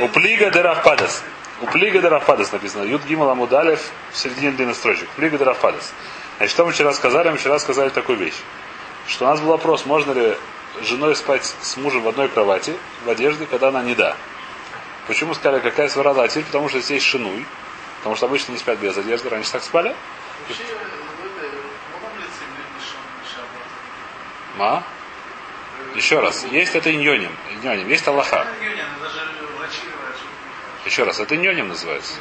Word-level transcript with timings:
У 0.00 0.08
плига 0.08 0.50
де 0.50 0.62
Рафпадас. 0.62 1.22
У 1.62 1.66
плига 1.66 2.00
де 2.00 2.08
Рафпадас 2.08 2.52
написано. 2.52 2.84
Юд 2.84 3.04
Гимал 3.04 3.30
Амудалев 3.30 3.80
в 4.12 4.16
середине 4.16 4.52
длинных 4.52 4.76
строчек. 4.76 5.08
Плига 5.10 5.38
де 5.38 5.44
Рафпадас. 5.44 5.92
Значит, 6.38 6.52
что 6.52 6.66
мы 6.66 6.72
вчера 6.72 6.92
сказали? 6.92 7.30
Мы 7.30 7.36
вчера 7.36 7.58
сказали 7.58 7.90
такую 7.90 8.18
вещь. 8.18 8.40
Что 9.06 9.26
у 9.26 9.28
нас 9.28 9.40
был 9.40 9.48
вопрос, 9.48 9.86
можно 9.86 10.12
ли 10.12 10.36
женой 10.82 11.14
спать 11.14 11.54
с 11.60 11.76
мужем 11.76 12.02
в 12.02 12.08
одной 12.08 12.28
кровати, 12.28 12.74
в 13.04 13.10
одежде, 13.10 13.46
когда 13.46 13.68
она 13.68 13.82
не 13.82 13.94
да. 13.94 14.16
Почему 15.06 15.34
сказали, 15.34 15.60
какая 15.60 15.88
свара 15.88 16.12
латиль? 16.12 16.44
Потому 16.44 16.68
что 16.68 16.80
здесь 16.80 17.02
шинуй. 17.02 17.46
Потому 17.98 18.16
что 18.16 18.26
обычно 18.26 18.52
не 18.52 18.58
спят 18.58 18.78
без 18.78 18.96
одежды. 18.96 19.28
Раньше 19.28 19.52
так 19.52 19.62
спали? 19.62 19.94
Ма? 24.56 24.82
Еще 25.94 26.18
раз. 26.20 26.44
Есть 26.50 26.74
это 26.74 26.92
иньоним. 26.92 27.30
иньоним. 27.52 27.88
Есть 27.88 28.06
Аллаха. 28.08 28.46
Еще 30.84 31.04
раз. 31.04 31.20
Это 31.20 31.34
иньоним 31.36 31.68
называется. 31.68 32.14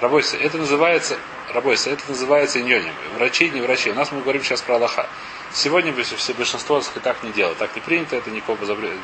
Рабойся. 0.00 0.36
Это 0.36 0.58
называется 0.58 1.18
Рабойся. 1.52 1.90
Это 1.90 2.02
называется 2.08 2.60
иньоним. 2.60 2.94
Врачи, 3.16 3.50
не 3.50 3.60
врачи. 3.60 3.90
У 3.90 3.94
нас 3.94 4.12
мы 4.12 4.20
говорим 4.22 4.42
сейчас 4.42 4.62
про 4.62 4.76
Аллаха. 4.76 5.08
Сегодня 5.52 5.92
все 6.04 6.32
большинство 6.34 6.80
так 7.02 7.22
не 7.22 7.32
делает. 7.32 7.58
Так 7.58 7.74
не 7.74 7.80
принято, 7.80 8.16
это 8.16 8.30
никакого 8.30 8.64
запрета, 8.64 8.94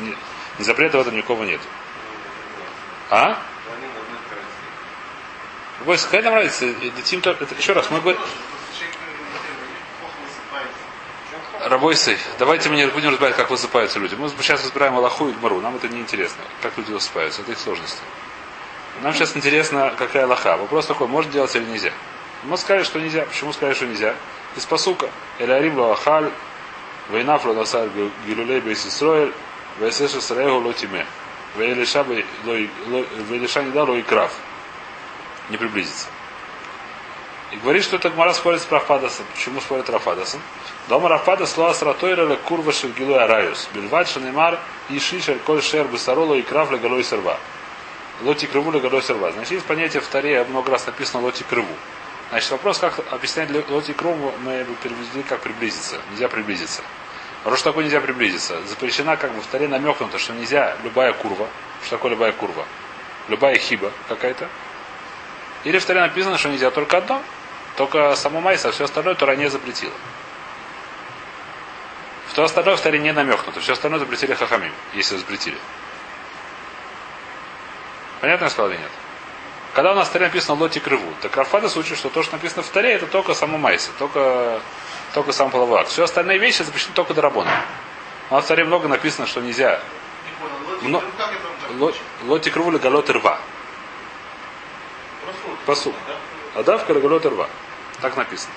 не, 0.00 0.16
запрета 0.58 0.98
в 0.98 1.02
этом 1.02 1.14
никакого 1.14 1.44
нет. 1.44 1.60
А? 3.10 3.40
Бойся, 5.84 6.06
какая 6.06 6.22
нам 6.22 6.34
разница? 6.34 6.66
Еще 6.66 7.72
раз, 7.72 7.90
мы 7.90 8.00
говорим... 8.00 8.20
Рабойсы, 11.64 12.18
давайте 12.40 12.68
мы 12.70 12.76
не 12.76 12.86
будем 12.86 13.10
разбирать, 13.10 13.36
как 13.36 13.48
высыпаются 13.50 14.00
люди. 14.00 14.16
Мы 14.16 14.28
сейчас 14.30 14.64
разбираем 14.64 14.96
Аллаху 14.96 15.28
и 15.28 15.32
Гмару. 15.32 15.60
Нам 15.60 15.76
это 15.76 15.88
не 15.88 16.00
интересно, 16.00 16.42
как 16.60 16.76
люди 16.76 16.90
высыпаются. 16.90 17.42
Это 17.42 17.52
их 17.52 17.58
сложности. 17.58 18.00
Нам 19.00 19.14
сейчас 19.14 19.36
интересно, 19.36 19.94
какая 19.96 20.24
Аллаха. 20.24 20.56
Вопрос 20.56 20.86
такой, 20.86 21.06
можно 21.06 21.30
делать 21.30 21.54
или 21.54 21.64
нельзя. 21.64 21.92
Мы 22.42 22.56
сказали, 22.56 22.82
что 22.82 22.98
нельзя. 22.98 23.24
Почему 23.26 23.52
сказали, 23.52 23.74
что 23.74 23.86
нельзя? 23.86 24.16
Из 24.56 24.66
посука. 24.66 25.08
Элярим 25.38 25.78
лавахаль, 25.78 26.32
войнаф 27.10 27.44
ланасар 27.44 27.88
гилулей 28.26 28.60
бейс 28.60 28.84
Исроэль, 28.84 29.32
вейсеша 29.78 30.20
сареhu 30.20 30.58
лотиме. 30.60 31.06
Вейлиша 31.56 32.02
не 33.62 33.70
дал 33.70 33.86
лой 33.86 34.02
крав. 34.02 34.32
Не 35.48 35.58
приблизится. 35.58 36.08
И 37.52 37.56
говорит, 37.56 37.84
что 37.84 37.96
это 37.96 38.08
Гмара 38.08 38.32
спорит 38.32 38.62
с 38.62 38.70
Рафадасом. 38.70 39.26
Почему 39.34 39.60
спорит 39.60 39.90
Рафадасом? 39.90 40.40
Дома 40.88 41.10
Рафада 41.10 41.46
слова 41.46 41.74
сратойра 41.74 42.34
курва 42.36 42.72
шергилой 42.72 43.22
араюс. 43.22 43.68
Бельват 43.74 44.08
шанемар 44.08 44.58
и 44.88 44.98
шишер 44.98 45.38
коль 45.40 45.62
шер 45.62 45.86
бысароло 45.86 46.34
и 46.34 46.40
крав 46.40 46.70
легалой 46.70 47.04
серва. 47.04 47.38
Лоти 48.22 48.46
крыву 48.46 48.72
легалой 48.72 49.02
серва. 49.02 49.32
Значит, 49.32 49.52
есть 49.52 49.66
понятие 49.66 50.00
в 50.00 50.06
Таре, 50.06 50.42
много 50.44 50.70
раз 50.70 50.86
написано 50.86 51.22
лоти 51.22 51.42
крыву. 51.42 51.74
Значит, 52.30 52.50
вопрос, 52.52 52.78
как 52.78 52.98
объяснять 53.12 53.50
лоти 53.68 53.92
крому, 53.92 54.32
мы 54.40 54.64
перевели 54.82 55.22
как 55.28 55.40
приблизиться. 55.40 56.00
Нельзя 56.10 56.28
приблизиться. 56.28 56.80
Вопрос, 57.44 57.60
что 57.60 57.70
такое 57.70 57.84
нельзя 57.84 58.00
приблизиться? 58.00 58.62
Запрещена, 58.66 59.18
как 59.18 59.32
бы 59.34 59.42
в 59.42 59.46
таре 59.46 59.68
намекнуто, 59.68 60.18
что 60.18 60.32
нельзя 60.32 60.74
любая 60.84 61.12
курва. 61.12 61.48
Что 61.82 61.96
такое 61.96 62.12
любая 62.12 62.32
курва? 62.32 62.64
Любая 63.28 63.58
хиба 63.58 63.92
какая-то. 64.08 64.48
Или 65.64 65.78
в 65.78 65.84
таре 65.84 66.00
написано, 66.00 66.38
что 66.38 66.48
нельзя 66.48 66.70
только 66.70 66.96
одно. 66.96 67.22
Только 67.76 68.14
само 68.16 68.40
майса, 68.40 68.70
все 68.72 68.84
остальное 68.84 69.14
Тора 69.14 69.36
не 69.36 69.48
запретила. 69.48 69.92
Все 72.32 72.44
остальное 72.44 72.76
в 72.76 72.80
таре 72.80 72.98
не 72.98 73.12
намекнуто. 73.12 73.60
Все 73.60 73.72
остальное 73.72 74.00
запретили 74.00 74.34
хахамим, 74.34 74.72
если 74.94 75.16
запретили. 75.16 75.58
Понятно 78.20 78.44
я 78.44 78.50
сказал 78.50 78.70
или 78.70 78.78
нет? 78.78 78.90
Когда 79.74 79.92
у 79.92 79.94
нас 79.94 80.08
в 80.08 80.12
Таре 80.12 80.26
написано 80.26 80.58
лоти 80.58 80.78
крыву, 80.78 81.12
так 81.22 81.34
Рафада 81.36 81.68
случай, 81.68 81.94
что 81.94 82.10
то, 82.10 82.22
что 82.22 82.34
написано 82.34 82.62
в 82.62 82.68
Таре, 82.68 82.92
это 82.92 83.06
только 83.06 83.34
само 83.34 83.56
майса, 83.56 83.90
только, 83.98 84.60
только 85.14 85.32
сам 85.32 85.50
половой 85.50 85.80
акт. 85.80 85.90
Все 85.90 86.04
остальные 86.04 86.38
вещи 86.38 86.62
запрещены 86.62 86.94
только 86.94 87.14
Дарабона. 87.14 87.50
У 88.30 88.34
нас 88.34 88.44
в 88.44 88.48
Таре 88.48 88.64
много 88.64 88.86
написано, 88.88 89.26
что 89.26 89.40
нельзя. 89.40 89.80
Но... 90.82 91.02
Лоти 92.24 92.50
крыву 92.50 92.78
галот 92.78 93.08
рва. 93.10 93.40
Посуд. 95.64 95.94
А 96.54 96.62
давка 96.62 96.94
галот 96.94 97.24
рва. 97.26 97.48
Так 98.00 98.16
написано. 98.16 98.52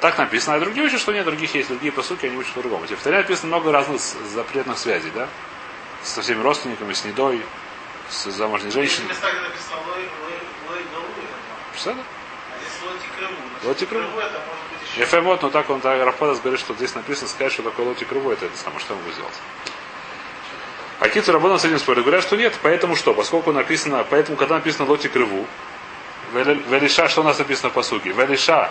Так 0.00 0.18
написано. 0.18 0.56
А 0.56 0.60
другие 0.60 0.86
учат, 0.86 1.00
что 1.00 1.12
нет, 1.12 1.24
других 1.24 1.54
есть 1.54 1.68
другие 1.68 1.92
посуки, 1.92 2.26
они 2.26 2.36
учат 2.36 2.52
по-другому. 2.54 2.84
В 2.84 3.02
Таре 3.02 3.18
написано 3.18 3.48
много 3.48 3.72
разных 3.72 4.00
запретных 4.00 4.78
связей, 4.78 5.10
да? 5.14 5.28
Со 6.02 6.22
всеми 6.22 6.42
родственниками, 6.42 6.92
с 6.92 7.04
недой, 7.04 7.42
с 8.10 8.24
замужней 8.24 8.70
женщиной. 8.70 9.08
Что 11.76 11.96
Лоти 13.64 13.84
крыву. 13.84 14.06
Ефемот, 14.96 15.42
но 15.42 15.50
так 15.50 15.70
он 15.70 15.80
так 15.80 16.04
Рафадас 16.04 16.40
говорит, 16.40 16.60
что 16.60 16.74
здесь 16.74 16.94
написано 16.94 17.28
сказать, 17.28 17.52
что 17.52 17.62
такое 17.62 17.86
лоти 17.86 18.04
крыву, 18.04 18.30
это 18.30 18.46
это 18.46 18.56
самое, 18.58 18.80
что 18.80 18.94
он 18.94 19.00
могу 19.00 19.12
сделать. 19.12 19.34
А 21.00 21.08
Киту 21.08 21.32
Рабона 21.32 21.58
с 21.58 21.64
этим 21.64 21.78
спорят. 21.78 22.04
Говорят, 22.04 22.22
что 22.22 22.36
нет, 22.36 22.54
поэтому 22.62 22.94
что? 22.94 23.14
Поскольку 23.14 23.52
написано, 23.52 24.04
поэтому 24.08 24.36
когда 24.36 24.56
написано 24.56 24.88
лоти 24.88 25.08
крыву, 25.08 25.46
Велиша, 26.32 27.08
что 27.08 27.20
у 27.20 27.24
нас 27.24 27.38
написано 27.38 27.70
по 27.70 27.82
суге? 27.82 28.12
Велиша. 28.12 28.70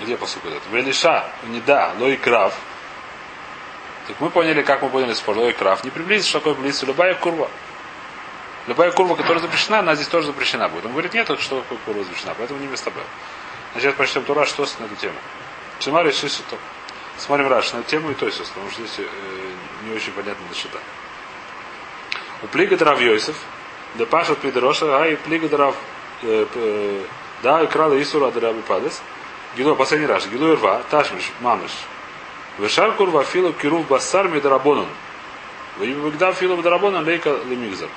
Где 0.00 0.16
по 0.16 0.26
суге 0.26 0.50
этот? 0.50 0.62
Велиша, 0.70 1.24
не 1.44 1.60
да, 1.60 1.92
лой 1.98 2.16
крав. 2.16 2.54
Так 4.08 4.16
мы 4.20 4.30
поняли, 4.30 4.62
как 4.62 4.82
мы 4.82 4.88
поняли 4.88 5.12
спор, 5.12 5.36
лой 5.36 5.52
крав. 5.52 5.84
Не 5.84 5.90
приблизится, 5.90 6.30
что 6.30 6.38
такое 6.40 6.54
приблизится 6.54 6.86
любая 6.86 7.14
курва. 7.14 7.48
Любая 8.66 8.90
курва, 8.92 9.14
которая 9.16 9.40
запрещена, 9.40 9.80
она 9.80 9.94
здесь 9.94 10.08
тоже 10.08 10.28
запрещена 10.28 10.68
будет. 10.68 10.86
Он 10.86 10.92
говорит, 10.92 11.14
нет, 11.14 11.26
что 11.40 11.60
такое 11.60 11.78
курва 11.84 12.04
запрещена, 12.04 12.34
поэтому 12.36 12.60
не 12.60 12.66
вместо 12.66 12.90
Б. 12.90 13.00
Значит, 13.72 13.96
прочтем 13.96 14.24
Тура, 14.24 14.44
что 14.46 14.66
на 14.78 14.84
эту 14.84 14.96
тему. 14.96 15.16
Шимар 15.80 16.06
и 16.06 16.12
Шисутов. 16.12 16.58
Смотрим 17.18 17.48
Раш 17.48 17.72
на 17.72 17.78
эту 17.78 17.90
тему 17.90 18.10
и 18.10 18.14
то 18.14 18.26
есть, 18.26 18.38
потому 18.38 18.70
что 18.70 18.82
здесь 18.82 18.98
э, 18.98 19.06
не 19.84 19.94
очень 19.94 20.12
понятно 20.12 20.46
до 20.48 20.54
счета. 20.54 20.78
У 22.42 22.46
плига 22.48 22.76
драв 22.76 23.00
Йосиф, 23.00 23.36
да 23.94 24.06
пашет 24.06 24.38
пидроша, 24.38 25.02
а 25.02 25.06
и 25.06 25.16
э, 26.22 27.04
да, 27.42 27.62
и 27.62 27.66
крала 27.66 28.00
Исура 28.00 28.30
драбы 28.30 28.62
падес. 28.62 29.02
Гилу, 29.56 29.74
последний 29.76 30.06
раз, 30.06 30.26
гилу 30.28 30.54
рва, 30.54 30.82
ташмиш, 30.90 31.30
мамиш. 31.40 31.72
Вешар 32.58 32.92
курва 32.92 33.24
филу 33.24 33.52
кирув 33.52 33.86
басар 33.88 34.28
медарабонун. 34.28 34.88
Вегда 35.78 36.32
филу 36.32 36.56
медарабонун 36.56 37.04
лейка 37.04 37.36
лемигзар. 37.48 37.88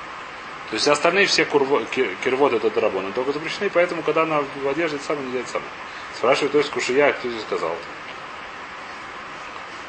То 0.70 0.74
есть 0.74 0.88
остальные 0.88 1.26
все 1.26 1.44
кирвод 1.44 2.52
это 2.52 2.70
драбоны 2.70 3.12
только 3.12 3.32
запрещены, 3.32 3.70
поэтому 3.72 4.02
когда 4.02 4.22
она 4.22 4.42
в 4.62 4.68
одежде, 4.68 4.98
самое 4.98 5.24
не 5.26 5.32
делает 5.32 5.48
самое. 5.48 5.70
Спрашивает, 6.16 6.52
то 6.52 6.58
есть 6.58 6.70
кушия, 6.70 7.12
кто 7.12 7.28
здесь 7.28 7.42
сказал 7.42 7.76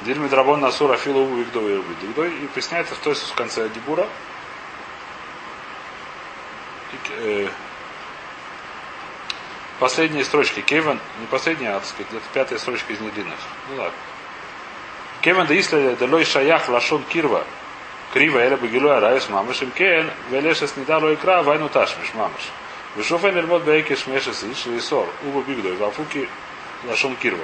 Дильми 0.02 0.28
драбон 0.28 0.60
насур 0.60 0.92
афилу 0.92 1.26
вигдой 1.26 1.82
и 2.32 2.48
поясняется 2.54 2.94
то 3.02 3.10
есть 3.10 3.24
в 3.24 3.34
конце 3.34 3.68
Дибура. 3.70 4.08
Э, 7.20 7.48
последние 9.80 10.24
строчки. 10.24 10.62
Кеван, 10.62 11.00
не 11.20 11.28
последняя, 11.28 11.72
а, 11.72 11.80
так 11.80 11.86
сказать, 11.86 12.08
это 12.12 12.22
пятая 12.34 12.60
строчка 12.60 12.94
из 12.94 13.00
недлинных. 13.00 13.40
Ну 13.70 13.78
ладно. 13.78 13.98
Кеван 15.22 15.48
да 15.48 15.60
исля 15.60 15.96
делой 15.96 16.26
шаях 16.26 16.70
лашон 16.70 17.04
кирва, 17.04 17.44
Крива 18.14 18.40
эля 18.40 18.56
бегилу 18.56 18.90
арайс 18.90 19.28
мамаш 19.28 19.62
им 19.62 19.72
кен, 19.72 20.10
велешес 20.30 20.78
не 20.78 20.86
дало 20.86 21.14
икра, 21.14 21.44
вайну 21.44 21.68
ташмиш 21.70 22.14
мамаш. 22.14 22.52
Вишофен 22.96 23.38
эльмот 23.38 23.64
бейки 23.64 23.96
шмешес 23.96 24.44
иш 24.44 24.66
лисор, 24.68 25.08
уба 25.26 25.42
бигдой, 25.42 25.76
вафуки 25.76 26.30
лашон 26.86 27.16
кирва. 27.18 27.44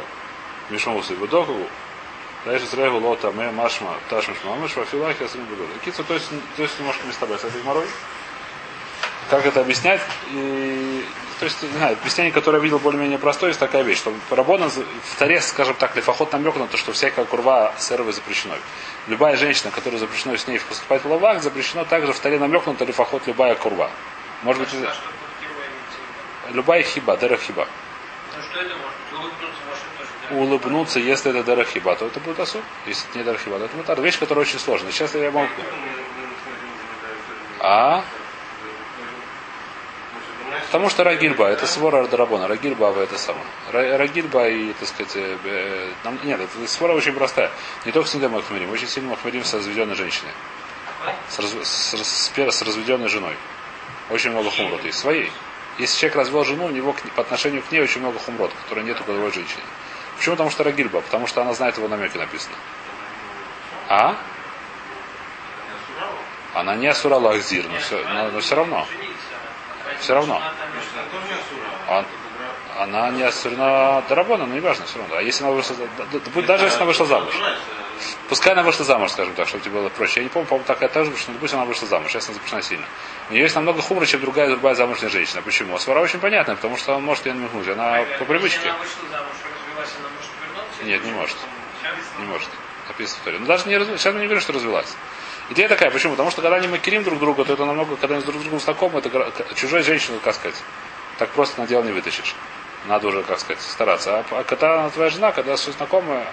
Мишмаусы 0.70 1.16
вдоху, 1.16 1.68
Дальше 2.46 2.66
регу 2.76 2.98
лота 2.98 3.32
ме 3.32 3.52
машма 3.52 3.96
ташмиш 4.10 4.38
мамаш, 4.44 4.76
вафилахи 4.76 5.24
асрим 5.24 5.46
бегуд. 5.46 5.68
Кицу, 5.84 6.04
то 6.04 6.14
есть, 6.14 6.30
то 6.56 6.64
есть 6.64 6.80
немножко 6.80 7.06
места 7.08 7.26
с 7.26 7.44
этой 7.44 7.62
морой. 7.64 7.88
Как 9.30 9.46
это 9.46 9.62
объяснять? 9.62 10.02
И 10.32 11.06
то 11.44 11.46
есть, 11.46 11.62
не 11.62 11.70
знаю, 11.78 11.98
объяснение, 12.00 12.32
которое 12.32 12.60
я 12.60 12.64
видел 12.64 12.80
более-менее 12.80 13.18
простое, 13.18 13.50
есть 13.50 13.60
такая 13.60 13.84
вещь, 13.84 13.98
что 13.98 14.14
Рабона 14.30 14.70
в 14.70 15.16
таре, 15.18 15.42
скажем 15.42 15.76
так, 15.76 15.94
лифоход 15.94 16.32
намекнуто, 16.32 16.78
что 16.78 16.94
всякая 16.94 17.26
курва 17.26 17.74
сервы 17.78 18.14
запрещено. 18.14 18.54
Любая 19.08 19.36
женщина, 19.36 19.70
которая 19.70 20.00
запрещено 20.00 20.38
с 20.38 20.48
ней 20.48 20.60
поступать 20.62 21.04
в 21.04 21.12
лавах, 21.12 21.44
запрещено 21.44 21.84
также 21.84 22.14
в 22.14 22.20
таре 22.20 22.40
намекнуто 22.40 22.86
лифоход 22.86 23.28
любая 23.28 23.56
курва. 23.56 23.90
Может 24.44 24.62
быть, 24.62 24.70
любая 26.52 26.84
хиба, 26.84 27.18
дера 27.18 27.36
хиба. 27.36 27.68
Улыбнуться, 30.32 31.00
если 31.00 31.32
это 31.32 31.44
дера 31.44 31.66
хиба, 31.66 31.96
то 31.96 32.06
это 32.06 32.22
будет 32.22 32.40
осу. 32.40 32.62
Если 32.86 33.10
это 33.10 33.18
не 33.18 33.24
дера 33.26 33.38
хиба, 33.38 33.60
то 33.60 33.66
это 33.66 33.76
будет 33.76 34.00
Вещь, 34.00 34.18
которая 34.18 34.46
очень 34.46 34.60
сложная. 34.60 34.94
Сейчас 34.94 35.14
я 35.16 35.30
могу... 35.30 35.50
А? 37.60 38.06
Потому 40.74 40.90
что 40.90 41.04
Рагильба, 41.04 41.50
это 41.50 41.68
свора 41.68 42.08
Дарабона. 42.08 42.48
Рагильба 42.48 42.96
это 42.98 43.16
самое. 43.20 43.46
Рагильба 43.72 44.50
и, 44.50 44.74
так 44.74 44.88
сказать, 44.90 45.16
э, 45.18 45.38
э, 45.44 45.92
нам, 46.04 46.18
нет, 46.24 46.42
это 46.42 46.68
свора 46.68 46.94
очень 46.94 47.14
простая. 47.14 47.52
Не 47.86 47.92
только 47.92 48.10
с 48.10 48.16
Нидем 48.16 48.32
Махмирим, 48.32 48.72
очень 48.72 48.88
сильно 48.88 49.12
Махмирим 49.12 49.44
со 49.44 49.62
заведенной 49.62 49.94
женщиной. 49.94 50.32
С, 51.30 51.38
раз, 51.38 51.52
с, 51.62 51.94
с, 51.96 52.32
с 52.36 52.62
разведенной 52.64 53.08
женой. 53.08 53.36
Очень 54.10 54.32
много 54.32 54.50
хумрот 54.50 54.84
есть. 54.84 54.98
Своей. 54.98 55.32
Если 55.78 55.96
человек 56.00 56.16
развел 56.16 56.44
жену, 56.44 56.66
у 56.66 56.72
него 56.72 56.96
по 57.16 57.22
отношению 57.22 57.62
к 57.62 57.72
ней 57.72 57.82
очень 57.82 58.02
много 58.02 58.18
хумрот, 58.18 58.52
которые 58.64 58.84
нет 58.84 59.00
у 59.00 59.04
годовой 59.04 59.32
женщины. 59.32 59.62
Почему? 60.18 60.34
Потому 60.34 60.50
что 60.50 60.64
Рагильба, 60.64 61.02
потому 61.02 61.28
что 61.28 61.44
она 61.44 61.54
знает 61.54 61.78
его 61.78 61.88
намеки 61.88 62.18
написано. 62.18 62.56
А? 63.90 64.18
Она 66.56 66.76
не 66.76 66.88
Асура 66.88 67.18
Ахзир, 67.18 67.68
но 67.70 67.78
все, 67.78 68.04
но, 68.08 68.32
но 68.32 68.40
все 68.40 68.56
равно. 68.56 68.88
Все 70.04 70.14
равно. 70.14 70.42
Он, 71.90 72.06
она 72.78 73.10
не 73.12 73.24
Асурна 73.24 74.04
Дарабона, 74.10 74.46
но 74.46 74.54
не 74.54 74.60
важно, 74.60 74.86
все 74.86 75.00
равно. 75.00 75.16
А 75.16 75.22
если 75.22 75.46
она 75.46 75.54
вышла, 75.54 75.78
даже 76.46 76.66
если 76.66 76.78
она 76.78 76.86
вышла 76.86 77.06
замуж. 77.06 77.34
Пускай 78.28 78.52
она 78.52 78.64
вышла 78.64 78.84
замуж, 78.84 79.12
скажем 79.12 79.34
так, 79.34 79.48
чтобы 79.48 79.64
тебе 79.64 79.76
было 79.76 79.88
проще. 79.88 80.20
Я 80.20 80.24
не 80.26 80.30
помню, 80.30 80.46
по-моему, 80.48 80.68
такая 80.68 80.90
тоже, 80.90 81.16
что 81.16 81.32
пусть 81.40 81.54
она 81.54 81.64
вышла 81.64 81.88
замуж, 81.88 82.12
сейчас 82.12 82.28
она 82.28 82.34
запрещена 82.34 82.62
сильно. 82.62 82.86
У 83.30 83.34
нее 83.34 83.44
есть 83.44 83.56
намного 83.56 83.82
хумра, 83.82 84.06
чем 84.06 84.20
другая 84.20 84.50
другая 84.50 84.76
замужняя 84.76 85.10
женщина. 85.10 85.42
Почему? 85.42 85.76
А 85.76 85.80
свара 85.80 86.02
очень 86.02 86.20
понятная, 86.20 86.58
потому 86.58 86.76
что 86.76 86.96
он 86.96 87.04
может 87.04 87.26
ее 87.26 87.34
намекнуть. 87.34 87.70
Она 87.70 88.04
по 88.20 88.26
привычке. 88.26 88.74
Нет, 90.84 91.06
не 91.06 91.12
может. 91.12 91.38
Не 92.20 92.26
может. 92.26 92.50
Написано 92.98 93.20
в. 93.24 93.40
Но 93.40 93.46
даже 93.46 93.68
не. 93.68 93.80
Сейчас 93.98 94.14
мы 94.14 94.20
не 94.20 94.26
говорим, 94.26 94.42
что 94.42 94.54
развелась. 94.54 94.96
Идея 95.50 95.68
такая, 95.68 95.92
почему? 95.92 96.14
Потому 96.14 96.32
что 96.32 96.42
когда 96.42 96.58
они 96.58 96.68
макерим 96.68 97.04
друг 97.04 97.20
друга, 97.20 97.44
то 97.44 97.54
это 97.54 97.66
намного, 97.66 97.96
когда 97.98 98.16
они 98.16 98.24
друг 98.24 98.38
с 98.38 98.44
другом 98.44 98.60
знакомы, 98.60 99.00
это 99.00 99.34
чужой 99.56 99.84
женщину, 99.84 100.20
как 100.24 100.36
сказать, 100.36 100.56
так 101.18 101.30
просто 101.32 101.60
на 101.62 101.68
дело 101.68 101.84
не 101.84 101.92
вытащишь. 101.92 102.34
Надо 102.88 103.08
уже, 103.08 103.24
как 103.24 103.40
сказать, 103.40 103.62
стараться. 103.62 104.20
А, 104.20 104.26
а 104.40 104.44
когда 104.44 104.90
твоя 104.90 105.10
жена, 105.10 105.32
когда 105.32 105.56
все 105.56 105.72
знакомая, 105.72 106.26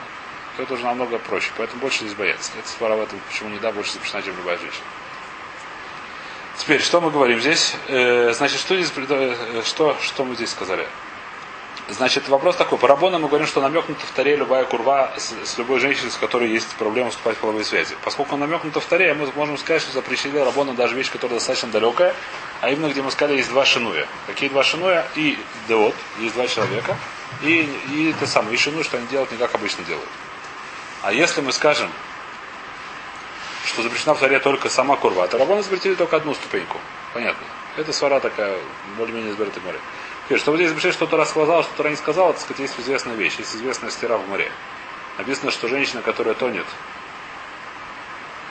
то 0.57 0.63
это 0.63 0.75
уже 0.75 0.85
намного 0.85 1.19
проще. 1.19 1.51
Поэтому 1.57 1.81
больше 1.81 2.01
здесь 2.01 2.15
бояться. 2.15 2.53
Это 2.59 2.69
свара 2.69 2.97
в 2.97 3.01
этом, 3.03 3.19
почему 3.29 3.51
не 3.51 3.59
да, 3.59 3.73
больше 3.73 3.93
запрещена, 3.93 4.23
чем 4.23 4.37
любая 4.37 4.59
женщина. 4.59 4.85
Теперь, 6.59 6.81
что 6.81 7.01
мы 7.01 7.11
говорим 7.11 7.41
здесь? 7.41 7.75
Э, 7.89 8.33
значит, 8.33 8.61
что 8.61 8.77
здесь, 8.77 8.93
э, 8.97 9.63
что, 9.65 9.97
что 10.03 10.25
мы 10.25 10.35
здесь 10.35 10.51
сказали? 10.51 10.87
Значит, 11.91 12.29
вопрос 12.29 12.55
такой. 12.55 12.79
По 12.79 12.87
Рабону 12.87 13.19
мы 13.19 13.27
говорим, 13.27 13.49
что 13.49 13.61
намекнута 13.61 14.07
в 14.07 14.11
таре 14.13 14.37
любая 14.37 14.65
курва 14.65 15.13
с, 15.17 15.35
с 15.45 15.59
любой 15.59 15.81
женщиной, 15.81 16.13
с 16.13 16.17
которой 16.17 16.49
есть 16.49 16.69
проблема 16.77 17.11
вступать 17.11 17.37
в 17.37 17.41
половые 17.41 17.65
связи. 17.65 17.97
Поскольку 18.05 18.37
намекнута 18.37 18.79
в 18.79 18.85
таре, 18.85 19.13
мы 19.13 19.29
можем 19.35 19.59
сказать, 19.59 19.83
что 19.83 19.93
запрещили 19.93 20.39
Рабона 20.39 20.75
даже 20.75 20.95
вещь, 20.95 21.11
которая 21.11 21.39
достаточно 21.39 21.69
далекая, 21.69 22.15
а 22.61 22.71
именно, 22.71 22.91
где 22.91 23.03
мы 23.03 23.11
сказали, 23.11 23.39
есть 23.39 23.51
два 23.51 23.65
шинуя. 23.65 24.07
Какие 24.29 24.51
два 24.51 24.63
шинуя? 24.63 25.05
И 25.17 25.37
деот, 25.67 25.97
есть 26.21 26.35
два 26.35 26.47
человека, 26.47 26.97
и, 27.43 27.69
и 27.91 28.11
это 28.11 28.27
самое, 28.29 28.55
и 28.55 28.57
шину, 28.57 28.85
что 28.85 28.97
они 28.97 29.09
делают 29.09 29.33
не 29.33 29.39
как 29.39 29.53
обычно 29.57 29.83
делают. 29.85 30.09
А 31.03 31.13
если 31.13 31.41
мы 31.41 31.51
скажем, 31.53 31.91
что 33.65 33.83
запрещена 33.83 34.15
в 34.15 34.21
таре 34.21 34.39
только 34.39 34.69
сама 34.69 34.97
курва, 34.97 35.27
то 35.27 35.39
Рабона 35.39 35.63
запретили 35.63 35.97
только 35.97 36.17
одну 36.17 36.35
ступеньку. 36.35 36.79
Понятно. 37.15 37.45
Это 37.77 37.93
свара 37.93 38.21
такая, 38.21 38.59
более-менее 38.97 39.33
избирательная 39.33 39.81
Теперь, 40.31 40.43
что 40.43 40.53
вот 40.53 40.59
здесь 40.59 40.69
запрещает, 40.69 40.95
что 40.95 41.07
Тора 41.09 41.25
сказал, 41.25 41.65
что 41.65 41.73
Тора 41.75 41.89
не 41.89 41.97
сказала, 41.97 42.33
так 42.33 42.41
сказать, 42.41 42.61
есть 42.61 42.79
известная 42.79 43.17
вещь, 43.17 43.35
есть 43.39 43.57
известная 43.57 43.91
стира 43.91 44.17
в 44.17 44.29
море. 44.29 44.53
Написано, 45.19 45.51
что 45.51 45.67
женщина, 45.67 46.03
которая 46.03 46.35
тонет, 46.35 46.67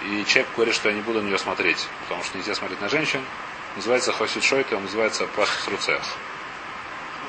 и 0.04 0.26
человек 0.26 0.50
говорит, 0.58 0.76
что 0.76 0.90
я 0.90 0.96
не 0.96 1.00
буду 1.00 1.22
на 1.22 1.28
нее 1.28 1.38
смотреть, 1.38 1.88
потому 2.02 2.22
что 2.26 2.38
нельзя 2.38 2.54
смотреть 2.54 2.82
на 2.82 2.90
женщин, 2.90 3.24
называется 3.78 4.12
хосит 4.12 4.44
шойта, 4.44 4.76
он 4.76 4.84
называется 4.84 5.26
паштус 5.38 5.70
руцех. 5.70 6.02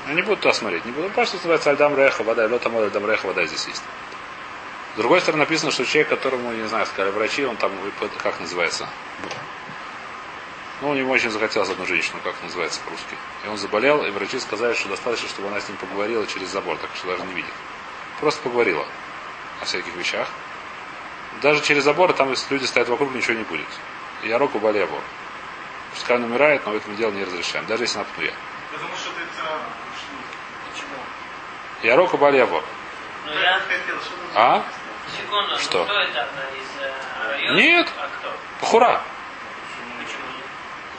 Я 0.08 0.14
не 0.14 0.22
буду 0.22 0.38
туда 0.38 0.52
смотреть, 0.52 0.84
не 0.84 0.90
буду. 0.90 1.10
Паштус 1.10 1.34
называется 1.34 1.70
альдам 1.70 1.96
реха, 1.96 2.24
вода, 2.24 2.44
лета 2.48 2.70
мода, 2.70 2.86
альдам 2.86 3.08
реха, 3.08 3.26
вода 3.26 3.46
здесь 3.46 3.68
есть. 3.68 3.84
С 4.94 4.96
другой 4.96 5.20
стороны 5.20 5.44
написано, 5.44 5.70
что 5.70 5.84
человек, 5.84 6.08
которому, 6.08 6.50
не 6.50 6.66
знаю, 6.66 6.86
сказали 6.86 7.12
врачи, 7.12 7.44
он 7.44 7.54
там, 7.54 7.70
как 8.20 8.40
называется, 8.40 8.88
ну, 10.80 10.94
ему 10.94 11.12
очень 11.12 11.30
захотелось 11.30 11.68
одну 11.68 11.84
женщину, 11.86 12.20
как 12.24 12.34
называется 12.42 12.80
по-русски. 12.84 13.16
И 13.44 13.48
он 13.48 13.58
заболел, 13.58 14.04
и 14.04 14.10
врачи 14.10 14.38
сказали, 14.38 14.74
что 14.74 14.88
достаточно, 14.88 15.28
чтобы 15.28 15.48
она 15.48 15.60
с 15.60 15.68
ним 15.68 15.76
поговорила 15.76 16.26
через 16.26 16.48
забор, 16.48 16.78
так 16.78 16.90
что 16.94 17.08
даже 17.08 17.22
не 17.24 17.34
видит. 17.34 17.52
Просто 18.20 18.42
поговорила 18.42 18.86
о 19.60 19.64
всяких 19.66 19.94
вещах. 19.94 20.28
Даже 21.42 21.62
через 21.62 21.84
забор, 21.84 22.12
там, 22.12 22.30
если 22.30 22.52
люди 22.54 22.64
стоят 22.64 22.88
вокруг, 22.88 23.14
ничего 23.14 23.34
не 23.34 23.44
будет. 23.44 23.68
Я 24.22 24.38
руку 24.38 24.58
болеву. 24.58 25.00
Пускай 25.94 26.16
он 26.16 26.24
умирает, 26.24 26.64
но 26.66 26.72
в 26.72 26.76
этом 26.76 26.96
дело 26.96 27.10
не 27.12 27.24
разрешаем. 27.24 27.66
Даже 27.66 27.84
если 27.84 27.98
на 27.98 28.04
пнуя. 28.04 28.32
Потому 28.72 28.96
что 28.96 29.10
это... 29.10 29.60
Почему? 30.72 30.96
Я 31.82 31.96
руку 31.96 32.16
болеву. 32.16 32.62
Ну, 33.26 33.32
я... 33.32 33.60
А? 34.34 34.64
Секунду, 35.16 35.58
что? 35.58 35.84
Кто 35.84 36.00
это? 36.00 36.28
Из 36.54 36.82
э? 36.82 37.54
Нет. 37.54 37.88
А 37.98 38.08
кто? 38.18 38.32
Пахура. 38.60 39.02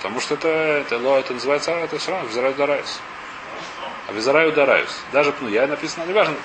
Потому 0.01 0.19
что 0.19 0.33
это, 0.33 0.47
это, 0.47 0.97
ло, 0.97 1.19
это 1.19 1.33
называется, 1.33 1.71
это 1.71 1.99
все 1.99 2.11
равно, 2.11 2.27
визараю 2.27 2.55
дараюсь. 2.55 2.99
А 4.07 4.13
визараю 4.13 4.51
дараюсь. 4.51 4.97
Даже 5.11 5.31
пну. 5.31 5.47
Я 5.47 5.67
написано, 5.67 6.05
не 6.05 6.13
важно, 6.13 6.35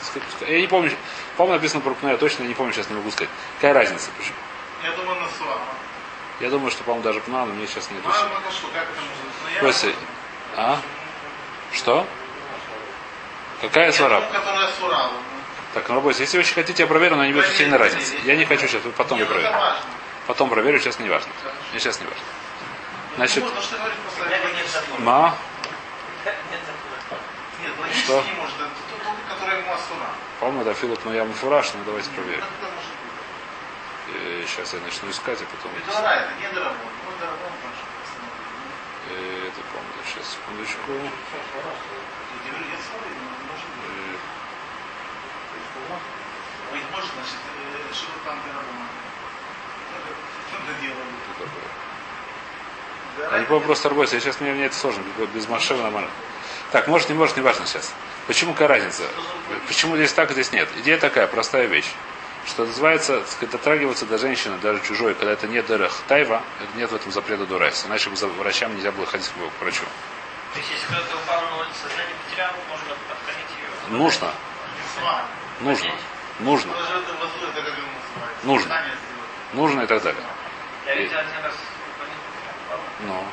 я 0.47 0.61
не 0.61 0.67
помню, 0.67 0.93
помню 1.38 1.55
написано 1.55 1.81
про 1.81 1.94
я 2.11 2.19
точно 2.19 2.43
не 2.44 2.53
помню, 2.53 2.75
сейчас 2.75 2.91
не 2.91 2.97
могу 2.97 3.11
сказать. 3.11 3.31
Какая 3.56 3.73
разница, 3.73 4.11
почему? 4.19 4.37
Я 4.85 4.91
думаю, 4.93 5.20
на 5.20 5.29
суа. 5.38 5.58
Я 6.41 6.50
думаю, 6.50 6.70
что, 6.70 6.85
по-моему, 6.85 7.03
даже 7.03 7.20
пна, 7.20 7.47
но 7.47 7.55
мне 7.55 7.67
сейчас 7.67 7.91
не 7.91 7.99
точно. 8.00 8.29
Костя, 9.61 9.88
а? 10.55 10.79
Что? 11.73 12.06
Какая 13.62 13.91
свара? 13.93 14.23
Так, 15.73 15.88
ну, 15.88 15.94
работайте. 15.94 16.25
Если 16.25 16.37
вы 16.37 16.43
очень 16.43 16.55
хотите, 16.55 16.82
я 16.82 16.87
проверю, 16.87 17.17
но 17.17 17.25
не 17.25 17.32
будет 17.32 17.49
сильной 17.49 17.79
разницы. 17.79 18.17
Я 18.25 18.37
не 18.37 18.44
хочу 18.44 18.69
сейчас, 18.69 18.82
потом 18.97 19.19
я 19.19 19.25
проверю. 19.25 19.50
Потом 20.26 20.50
проверю, 20.50 20.79
сейчас 20.79 20.99
не 20.99 21.09
важно. 21.09 21.31
Мне 21.70 21.81
сейчас 21.81 22.00
не 22.00 22.06
важно. 22.06 22.23
Значит, 23.16 23.44
ма? 24.98 25.34
Что? 28.04 28.22
По-моему, 30.38 30.62
это 30.62 30.74
Филипп, 30.74 31.00
но 31.06 31.14
я 31.14 31.24
муфураж, 31.24 31.72
но 31.72 31.84
давайте 31.84 32.10
проверим. 32.10 32.44
сейчас 34.46 34.74
я 34.74 34.80
начну 34.80 35.10
искать, 35.10 35.38
а 35.40 35.44
потом... 35.46 35.72
Это 39.06 39.60
помню. 39.72 40.02
Сейчас, 40.04 40.32
секундочку. 40.32 40.92
Может, 46.92 47.10
значит, 47.14 47.38
что 47.92 48.10
там 48.24 48.38
Что 50.48 50.58
делали? 50.82 51.95
Они 53.30 53.44
по 53.46 53.61
просто 53.61 53.88
работают. 53.88 54.14
Я 54.14 54.20
сейчас 54.20 54.40
мне, 54.40 54.52
мне 54.52 54.66
это 54.66 54.76
сложно. 54.76 55.02
Без 55.35 55.49
машины 55.49 55.82
нормально. 55.82 56.11
Так, 56.73 56.88
может, 56.88 57.08
не 57.08 57.14
может, 57.14 57.37
не 57.37 57.42
важно 57.42 57.66
сейчас. 57.66 57.94
Почему 58.26 58.52
какая 58.52 58.68
разница? 58.68 59.04
Почему 59.68 59.96
здесь 59.96 60.12
так, 60.12 60.30
а 60.30 60.32
здесь 60.32 60.52
нет? 60.52 60.68
Идея 60.78 60.99
такая, 60.99 61.26
простая 61.26 61.66
вещь. 61.66 61.92
Что 62.46 62.64
называется, 62.64 63.25
дотрагиваться 63.40 64.06
до 64.06 64.18
женщины, 64.18 64.56
даже 64.58 64.80
чужой, 64.82 65.14
когда 65.14 65.32
это 65.32 65.49
не 65.49 65.61
дырах 65.62 65.92
тайва, 66.06 66.42
нет 66.76 66.90
в 66.90 66.94
этом 66.94 67.11
запрета 67.11 67.44
дурайс. 67.46 67.85
Иначе 67.87 68.11
бы 68.11 68.16
за 68.16 68.28
врачам 68.28 68.75
нельзя 68.75 68.92
было 68.92 69.06
ходить 69.06 69.28
к 69.28 69.62
врачу. 69.62 69.85
То 70.52 70.61
есть, 70.61 70.70
если 70.70 70.87
кто-то 70.87 71.16
упал 71.16 71.42
улице, 71.58 71.80
сознание 71.82 72.14
потерял, 72.25 72.52
можно 72.68 72.94
подходить 73.08 73.46
ее? 73.58 73.99
Нужно. 73.99 74.32
Нужно. 75.61 75.92
Нужно. 76.40 76.73
Нужно. 78.44 78.82
Нужно 79.52 79.80
и 79.82 79.87
так 79.87 80.02
далее. 80.02 80.23
Я 80.87 80.94
видел 80.94 81.18
один 81.18 81.44
раз 81.44 81.54
ну. 83.00 83.25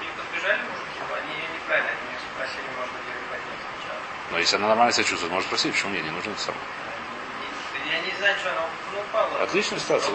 И 0.00 0.06
подбежали 0.16 0.60
мужики, 0.62 1.00
они 1.12 1.34
неправильно, 1.54 1.90
они 1.90 2.16
спросили, 2.34 2.68
можно 2.76 2.96
ли 2.96 3.14
поднять 3.30 3.60
сначала. 3.62 4.00
Но 4.30 4.38
если 4.38 4.56
она 4.56 4.68
нормально 4.68 4.92
себя 4.92 5.04
чувствует, 5.04 5.32
может 5.32 5.46
спросить, 5.46 5.72
почему 5.72 5.90
мне 5.90 6.02
не 6.02 6.10
нужно 6.10 6.30
это 6.30 6.40
самое. 6.40 6.64
Я 7.90 8.00
не 8.00 8.12
знаю, 8.18 8.34
что 8.38 8.50
она 8.50 8.62
ну, 8.92 9.00
упала. 9.00 9.42
Отличная 9.42 9.78
ситуация. 9.78 10.10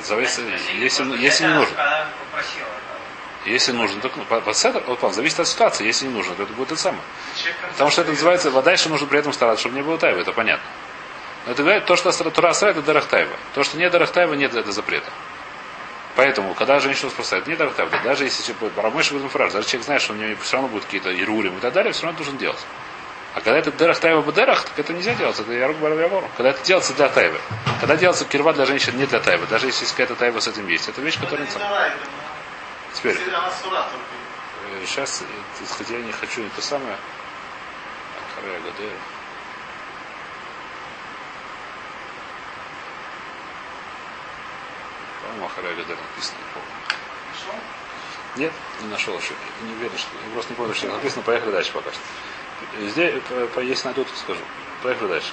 Зависит, 0.00 0.42
если, 0.78 1.16
если 1.16 1.44
не 1.44 1.54
нужно. 1.54 2.08
Если 3.46 3.72
нужно, 3.72 4.00
то 4.00 4.52
седр, 4.52 4.82
вот, 4.86 5.14
зависит 5.14 5.38
от 5.40 5.46
ситуации. 5.46 5.86
Если 5.86 6.06
не 6.06 6.12
нужно, 6.12 6.34
то 6.34 6.42
это 6.42 6.52
будет 6.52 6.72
это 6.72 6.80
самое. 6.80 7.02
Потому 7.72 7.90
что 7.90 8.02
это 8.02 8.10
называется, 8.10 8.50
вода 8.50 8.72
еще 8.72 8.88
нужно 8.88 9.06
при 9.06 9.20
этом 9.20 9.32
стараться, 9.32 9.60
чтобы 9.60 9.76
не 9.76 9.82
было 9.82 9.98
тайвы, 9.98 10.22
это 10.22 10.32
понятно. 10.32 10.68
Но 11.46 11.52
это 11.52 11.62
говорит, 11.62 11.86
то, 11.86 11.94
что 11.94 12.10
Тура 12.30 12.50
это 12.50 12.82
Дарахтайва. 12.82 13.36
То, 13.54 13.62
что 13.62 13.78
не 13.78 13.88
Дарахтайва, 13.88 14.34
нет 14.34 14.52
это 14.54 14.72
запрета. 14.72 15.10
Поэтому, 16.16 16.54
когда 16.54 16.80
женщина 16.80 17.10
спасает, 17.10 17.46
нет 17.46 17.60
Артавда, 17.60 18.00
даже 18.02 18.24
если 18.24 18.54
Барамойш 18.74 19.12
будет 19.12 19.30
фраж, 19.30 19.52
даже 19.52 19.68
человек 19.68 19.84
знает, 19.84 20.02
что 20.02 20.14
у 20.14 20.16
него 20.16 20.34
все 20.40 20.54
равно 20.54 20.68
будут 20.68 20.86
какие-то 20.86 21.14
ирулим 21.14 21.58
и 21.58 21.60
так 21.60 21.74
далее, 21.74 21.92
все 21.92 22.04
равно 22.04 22.16
должен 22.16 22.38
делать. 22.38 22.58
А 23.34 23.42
когда 23.42 23.58
это 23.58 23.70
дерах 23.70 24.00
тайва 24.00 24.22
бадерах, 24.22 24.64
так 24.64 24.78
это 24.78 24.94
нельзя 24.94 25.14
делать, 25.14 25.38
это 25.38 25.52
ярук. 25.52 25.76
Когда 26.38 26.50
это 26.50 26.64
делается 26.64 26.94
для 26.94 27.10
тайвы. 27.10 27.38
Когда 27.80 27.96
делается 27.96 28.24
кирва 28.24 28.54
для 28.54 28.64
женщин 28.64 28.96
не 28.96 29.04
для 29.04 29.20
тайвы, 29.20 29.46
даже 29.46 29.66
если 29.66 29.84
какая-то 29.84 30.14
тайва 30.14 30.40
с 30.40 30.48
этим 30.48 30.66
есть. 30.68 30.88
Это 30.88 31.02
вещь, 31.02 31.20
которая... 31.20 31.46
Теперь. 32.94 33.18
Сейчас, 34.86 35.22
хотя 35.76 35.98
я 35.98 36.00
не 36.00 36.12
хочу 36.12 36.40
не 36.40 36.48
то 36.48 36.62
самое. 36.62 36.96
Харая 38.36 38.58
Гадера. 38.60 38.96
По-моему, 45.36 45.42
Махарай 45.42 45.74
Гадер 45.74 45.96
написано, 45.96 46.38
не 46.38 46.54
помню. 46.54 46.68
Нет, 48.36 48.52
не 48.82 48.88
нашел 48.88 49.16
еще. 49.18 49.34
Не 49.62 49.72
уверен, 49.74 49.98
что. 49.98 50.10
Я 50.26 50.32
просто 50.32 50.52
не 50.52 50.56
помню, 50.56 50.74
что 50.74 50.88
написано. 50.88 51.22
Поехали 51.22 51.52
дальше 51.52 51.72
пока 51.72 51.90
что. 51.90 52.00
Здесь, 52.80 53.22
если 53.56 53.84
найду, 53.86 54.04
то 54.04 54.16
скажу. 54.16 54.40
Поехали 54.82 55.08
дальше. 55.08 55.32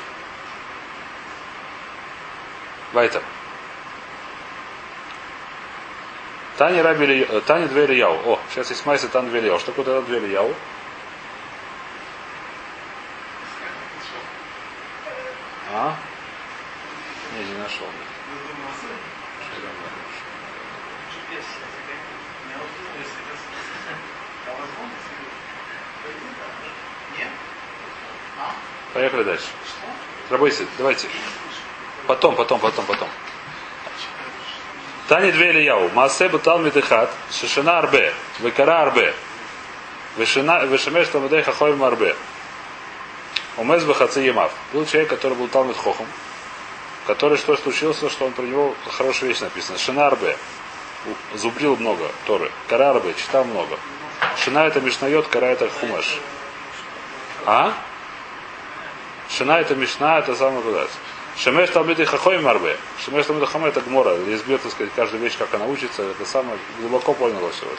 Вайтер. 2.91 3.23
Тани 6.57 6.81
Раби 6.81 7.25
Тани 7.45 7.67
Двери 7.67 7.95
Яу. 7.95 8.15
О, 8.25 8.39
сейчас 8.51 8.69
есть 8.69 8.85
Майса 8.85 9.07
Тан 9.09 9.29
Двери 9.29 9.47
Яу. 9.47 9.59
Что 9.59 9.71
такое 9.71 9.85
Тан 9.85 10.05
Двери 10.05 10.31
Яу? 10.31 10.53
А? 15.73 15.95
Не, 17.35 17.45
не 17.45 17.57
нашел. 17.57 17.87
Поехали 28.93 29.23
дальше. 29.23 29.47
Рабойся, 30.43 30.65
давайте. 30.77 31.07
Потом, 32.05 32.35
потом, 32.35 32.59
потом, 32.59 32.85
потом. 32.85 33.07
Тани 35.07 35.31
две 35.31 35.51
Ильяу. 35.51 35.89
Маасе 35.91 36.27
бутал 36.27 36.59
мидыхат. 36.59 37.09
Шишина 37.31 37.79
арбе. 37.79 38.13
Векара 38.39 38.81
арбе. 38.81 39.13
Вешемеш 40.17 41.07
тамадей 41.07 41.43
хахоим 41.43 41.81
арбе. 41.81 42.13
Умез 43.55 43.85
бахацы 43.85 44.19
емав. 44.19 44.51
Был 44.73 44.85
человек, 44.85 45.11
который 45.11 45.37
был 45.37 45.47
талмит 45.47 45.77
хохом. 45.77 46.07
Который 47.07 47.37
что 47.37 47.55
случилось, 47.55 47.99
что 47.99 48.25
он 48.25 48.33
про 48.33 48.43
него 48.43 48.75
хорошая 48.97 49.29
вещь 49.29 49.39
написана. 49.39 49.77
Шина 49.77 50.07
арбе. 50.07 50.37
Зубрил 51.35 51.77
много 51.77 52.11
Торы. 52.25 52.51
Кара 52.67 52.89
арбе. 52.89 53.13
Читал 53.13 53.45
много. 53.45 53.79
Шина 54.43 54.67
это 54.67 54.81
мишнает, 54.81 55.25
кара 55.27 55.45
это 55.45 55.69
хумаш. 55.69 56.17
А? 57.45 57.71
Шина 59.37 59.59
это 59.59 59.75
мишна, 59.75 60.19
это 60.19 60.35
самый 60.35 60.61
кудас. 60.61 60.89
Шемеш 61.37 61.69
Талмиды 61.71 62.05
Хахой 62.05 62.39
Марбе. 62.39 62.77
Шемеш 63.03 63.25
Талмиды 63.25 63.47
Хахой 63.47 63.69
это 63.69 63.81
Гмора. 63.81 64.15
Избьет, 64.27 64.61
так 64.61 64.71
сказать, 64.71 64.93
каждую 64.95 65.23
вещь, 65.23 65.37
как 65.37 65.51
она 65.53 65.65
учится. 65.65 66.03
Это 66.03 66.25
самое 66.25 66.57
глубоко 66.79 67.13
поняло 67.13 67.51
сегодня. 67.51 67.77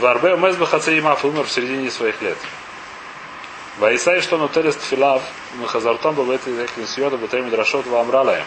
В 0.00 0.04
Арбе 0.04 0.36
Мезбе 0.36 0.66
Хацеимаф 0.66 1.24
умер 1.24 1.44
в 1.44 1.50
середине 1.50 1.90
своих 1.90 2.20
лет. 2.20 2.36
Ваисай, 3.78 4.20
что 4.20 4.36
нотелест 4.36 4.82
филав, 4.82 5.22
Махазартом 5.54 6.14
был 6.14 6.24
в 6.24 6.30
этой 6.30 6.64
Эквинсиода, 6.64 7.16
Бетейми 7.16 7.50
Драшот 7.50 7.86
Вамралаем. 7.86 8.44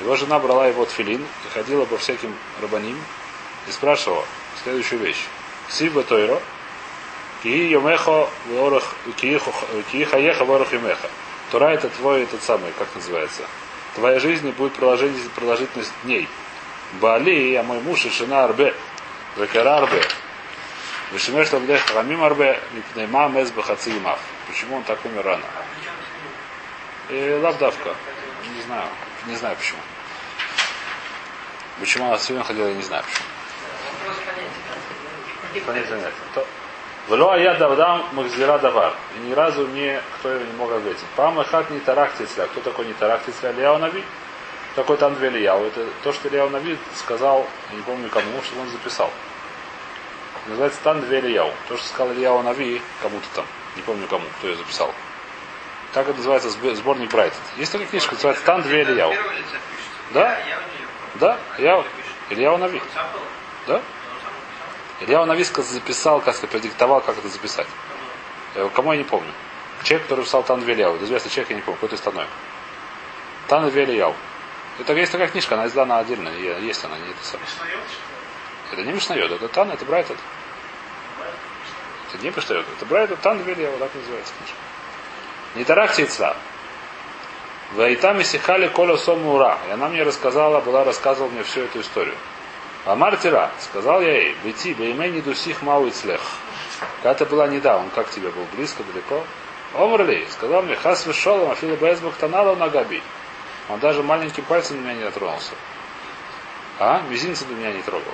Его 0.00 0.16
жена 0.16 0.38
брала 0.38 0.66
его 0.66 0.82
от 0.82 0.90
филин 0.90 1.22
и 1.22 1.54
ходила 1.54 1.84
по 1.84 1.96
всяким 1.98 2.34
рабаним 2.60 2.98
и 3.68 3.70
спрашивала 3.70 4.24
следующую 4.62 5.00
вещь. 5.00 5.24
Сиба 5.68 6.02
Тойро, 6.02 6.40
Ки 7.46 7.68
Йомехо 7.68 8.28
Ки 9.16 10.04
Хаеха 10.04 10.44
Ворох 10.44 10.72
Йомеха. 10.72 11.08
Тура 11.52 11.66
это 11.66 11.88
твой 11.90 12.24
этот 12.24 12.42
самый, 12.42 12.72
как 12.72 12.88
называется. 12.92 13.42
Твоя 13.94 14.18
жизнь 14.18 14.50
будет 14.50 14.72
продолжительность, 14.72 15.30
продолжительность 15.30 15.92
дней. 16.02 16.28
Бали, 16.94 17.54
а 17.54 17.62
мой 17.62 17.78
муж 17.82 18.04
и 18.04 18.10
жена 18.10 18.42
Арбе. 18.46 18.74
Векара 19.36 19.76
Арбе. 19.76 20.02
Вешемеш 21.12 21.52
Лабдех 21.52 21.86
Хамим 21.86 22.24
Арбе. 22.24 22.60
Мипнейма 22.72 23.28
Мез 23.28 23.52
Бахаци 23.52 23.90
Имав. 23.96 24.18
Почему 24.48 24.78
он 24.78 24.82
так 24.82 24.98
умер 25.04 25.24
рано? 25.24 25.46
И 27.10 27.38
лавдавка. 27.40 27.94
Не 28.56 28.62
знаю. 28.62 28.88
Не 29.26 29.36
знаю 29.36 29.54
почему. 29.56 29.78
Почему 31.78 32.06
она 32.06 32.18
сегодня 32.18 32.44
ходила, 32.44 32.66
я 32.66 32.74
не 32.74 32.82
знаю 32.82 33.04
почему. 33.04 33.28
Понятно, 35.64 35.96
понятно. 35.96 36.44
Вело 37.08 37.30
а 37.30 37.38
я 37.38 37.54
давдам 37.54 38.04
махзира 38.12 38.58
давар. 38.58 38.92
И 39.16 39.28
ни 39.28 39.32
разу 39.32 39.66
мне 39.68 40.02
кто 40.18 40.30
его 40.30 40.44
не 40.44 40.52
мог 40.54 40.72
ответить. 40.72 41.04
Пам 41.14 41.42
хат 41.44 41.70
не 41.70 41.78
тарахтицля. 41.78 42.46
Кто 42.46 42.60
такой 42.60 42.86
не 42.86 42.94
тарахтицля? 42.94 43.52
Ильяу 43.52 43.78
Нави. 43.78 44.02
Такой 44.74 44.96
там 44.96 45.14
две 45.14 45.28
Ильяу. 45.28 45.64
Это 45.64 45.86
то, 46.02 46.12
что 46.12 46.28
Ильяу 46.28 46.50
Нави 46.50 46.76
сказал, 46.96 47.46
не 47.72 47.80
помню 47.82 48.08
кому, 48.08 48.42
что 48.42 48.60
он 48.60 48.68
записал. 48.68 49.10
Называется 50.48 50.80
Тан 50.82 51.00
две 51.00 51.20
Ильяу. 51.20 51.52
То, 51.68 51.76
что 51.76 51.86
сказал 51.86 52.12
Ильяу 52.12 52.42
Нави 52.42 52.82
кому-то 53.00 53.26
там. 53.36 53.46
Не 53.76 53.82
помню 53.82 54.08
кому, 54.08 54.24
кто 54.38 54.48
ее 54.48 54.56
записал. 54.56 54.92
Так 55.92 56.08
это 56.08 56.16
называется 56.16 56.50
сборник 56.50 57.10
Брайтед. 57.12 57.38
Есть 57.56 57.70
такая 57.70 57.86
книжка, 57.86 58.14
называется 58.14 58.44
Тан 58.44 58.62
две 58.62 58.82
Ильяу. 58.82 59.14
Да? 60.12 60.36
Да? 61.14 61.38
Я 61.58 61.84
Ильяу 62.30 62.58
Нави. 62.58 62.82
Да? 63.66 63.80
Илья 65.00 65.24
Нависка 65.26 65.62
записал, 65.62 66.20
как 66.20 66.34
сказать, 66.34 66.50
продиктовал, 66.50 67.00
как 67.00 67.18
это 67.18 67.28
записать. 67.28 67.66
Э, 68.54 68.68
кому 68.74 68.92
я 68.92 68.98
не 68.98 69.04
помню. 69.04 69.30
Человек, 69.82 70.08
который 70.08 70.24
писал 70.24 70.42
Тан 70.42 70.60
Вильяу. 70.60 70.96
Известный 71.04 71.30
человек, 71.30 71.50
я 71.50 71.56
не 71.56 71.62
помню, 71.62 71.76
какой-то 71.76 71.96
страной. 71.96 72.26
Тан 73.48 73.68
Вильяу. 73.68 74.14
Это 74.78 74.94
есть 74.94 75.12
такая 75.12 75.28
книжка, 75.28 75.54
она 75.54 75.66
издана 75.66 75.98
отдельно. 75.98 76.28
Есть 76.28 76.84
она, 76.84 76.96
не 76.98 77.10
это 77.10 77.22
самое. 77.22 77.48
Это 78.72 78.82
не 78.82 78.92
Мишнайот, 78.92 79.30
это 79.30 79.48
Тан, 79.48 79.70
это 79.70 79.84
Брайтед. 79.84 80.16
Это 82.12 82.22
не 82.22 82.30
Мишнайот, 82.30 82.66
это 82.76 82.86
Брайтед, 82.86 83.20
Тан 83.20 83.42
Вильяу, 83.42 83.78
так 83.78 83.94
называется 83.94 84.32
книжка. 84.38 84.56
Не 85.54 85.64
тарахти 85.64 86.02
Ицла. 86.04 86.36
Вайтам 87.72 88.20
и 88.20 88.24
сихали 88.24 88.68
кола 88.68 88.96
сомура. 88.96 89.58
И 89.68 89.72
она 89.72 89.88
мне 89.88 90.02
рассказала, 90.02 90.60
была 90.60 90.84
рассказывала 90.84 91.30
мне 91.30 91.42
всю 91.42 91.60
эту 91.60 91.80
историю. 91.80 92.14
А 92.86 92.94
Мартира, 92.94 93.50
сказал 93.60 94.00
я 94.00 94.12
ей, 94.12 94.36
бейти, 94.44 94.72
беймени 94.72 95.20
дусих 95.20 95.60
мау 95.62 95.90
слех. 95.90 96.20
Когда 97.02 97.14
ты 97.14 97.24
была 97.24 97.48
недавно, 97.48 97.86
он 97.86 97.90
как 97.90 98.08
тебе 98.10 98.30
был, 98.30 98.46
близко, 98.54 98.84
далеко? 98.84 99.24
Омрли, 99.74 100.24
сказал 100.30 100.62
мне, 100.62 100.76
хас 100.76 101.04
вешолом, 101.04 101.50
афила 101.50 101.74
бэзбах 101.74 102.14
танала 102.14 102.54
на 102.54 102.68
габи. 102.68 103.02
Он 103.68 103.80
даже 103.80 104.04
маленьким 104.04 104.44
пальцем 104.44 104.76
на 104.76 104.82
меня 104.82 104.94
не 104.94 105.02
дотронулся. 105.02 105.50
А? 106.78 107.02
Мизинцем 107.10 107.48
до 107.48 107.54
меня 107.54 107.72
не 107.72 107.82
трогал. 107.82 108.12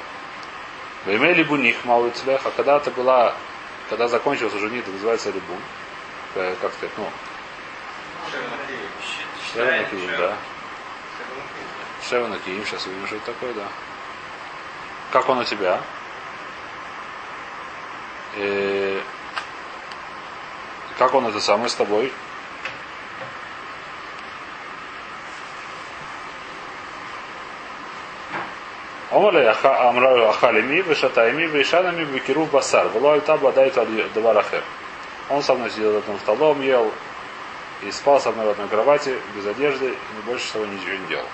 Беймели 1.04 1.42
буних 1.42 1.84
мау 1.84 2.10
слех, 2.14 2.40
а 2.44 2.50
когда 2.50 2.80
ты 2.80 2.90
была, 2.92 3.34
когда 3.90 4.08
закончилась 4.08 4.54
уже 4.54 4.70
нит, 4.70 4.86
называется 4.88 5.28
либун. 5.28 5.60
Э, 6.34 6.56
как 6.62 6.72
сказать, 6.72 6.94
ну, 6.96 7.10
Шева 9.52 9.70
Накиим, 9.70 10.10
да. 10.16 10.36
Шева 12.08 12.28
Накиим, 12.28 12.64
сейчас 12.64 12.86
увидим, 12.86 13.06
что 13.06 13.16
это 13.16 13.26
такое, 13.26 13.52
да. 13.52 13.68
Как 15.12 15.28
он 15.28 15.38
у 15.38 15.44
тебя? 15.44 15.78
И... 18.34 18.40
Э, 18.40 19.00
как 20.98 21.12
он 21.14 21.26
это 21.26 21.38
самый 21.40 21.68
с 21.68 21.74
тобой? 21.74 22.10
Омале 29.10 29.50
амраю 29.50 30.30
ахалими, 30.30 30.80
вешатайми, 30.80 31.46
вешанами, 31.46 32.04
векиру 32.04 32.46
басар. 32.46 32.88
Вло 32.88 33.12
альта 33.12 33.36
бадает 33.36 33.74
даварахер. 34.14 34.62
Он 35.28 35.42
со 35.42 35.54
мной 35.54 35.70
сидел 35.70 35.92
за 35.92 35.98
одним 35.98 36.18
столом, 36.20 36.62
ел 36.62 36.90
и 37.82 37.90
спал 37.90 38.18
со 38.18 38.30
мной 38.30 38.46
в 38.46 38.50
одной 38.50 38.68
кровати, 38.68 39.18
без 39.36 39.46
одежды, 39.46 39.90
и 39.90 40.26
больше 40.26 40.46
всего 40.46 40.64
ничего 40.64 40.92
не 40.92 41.06
делал. 41.08 41.26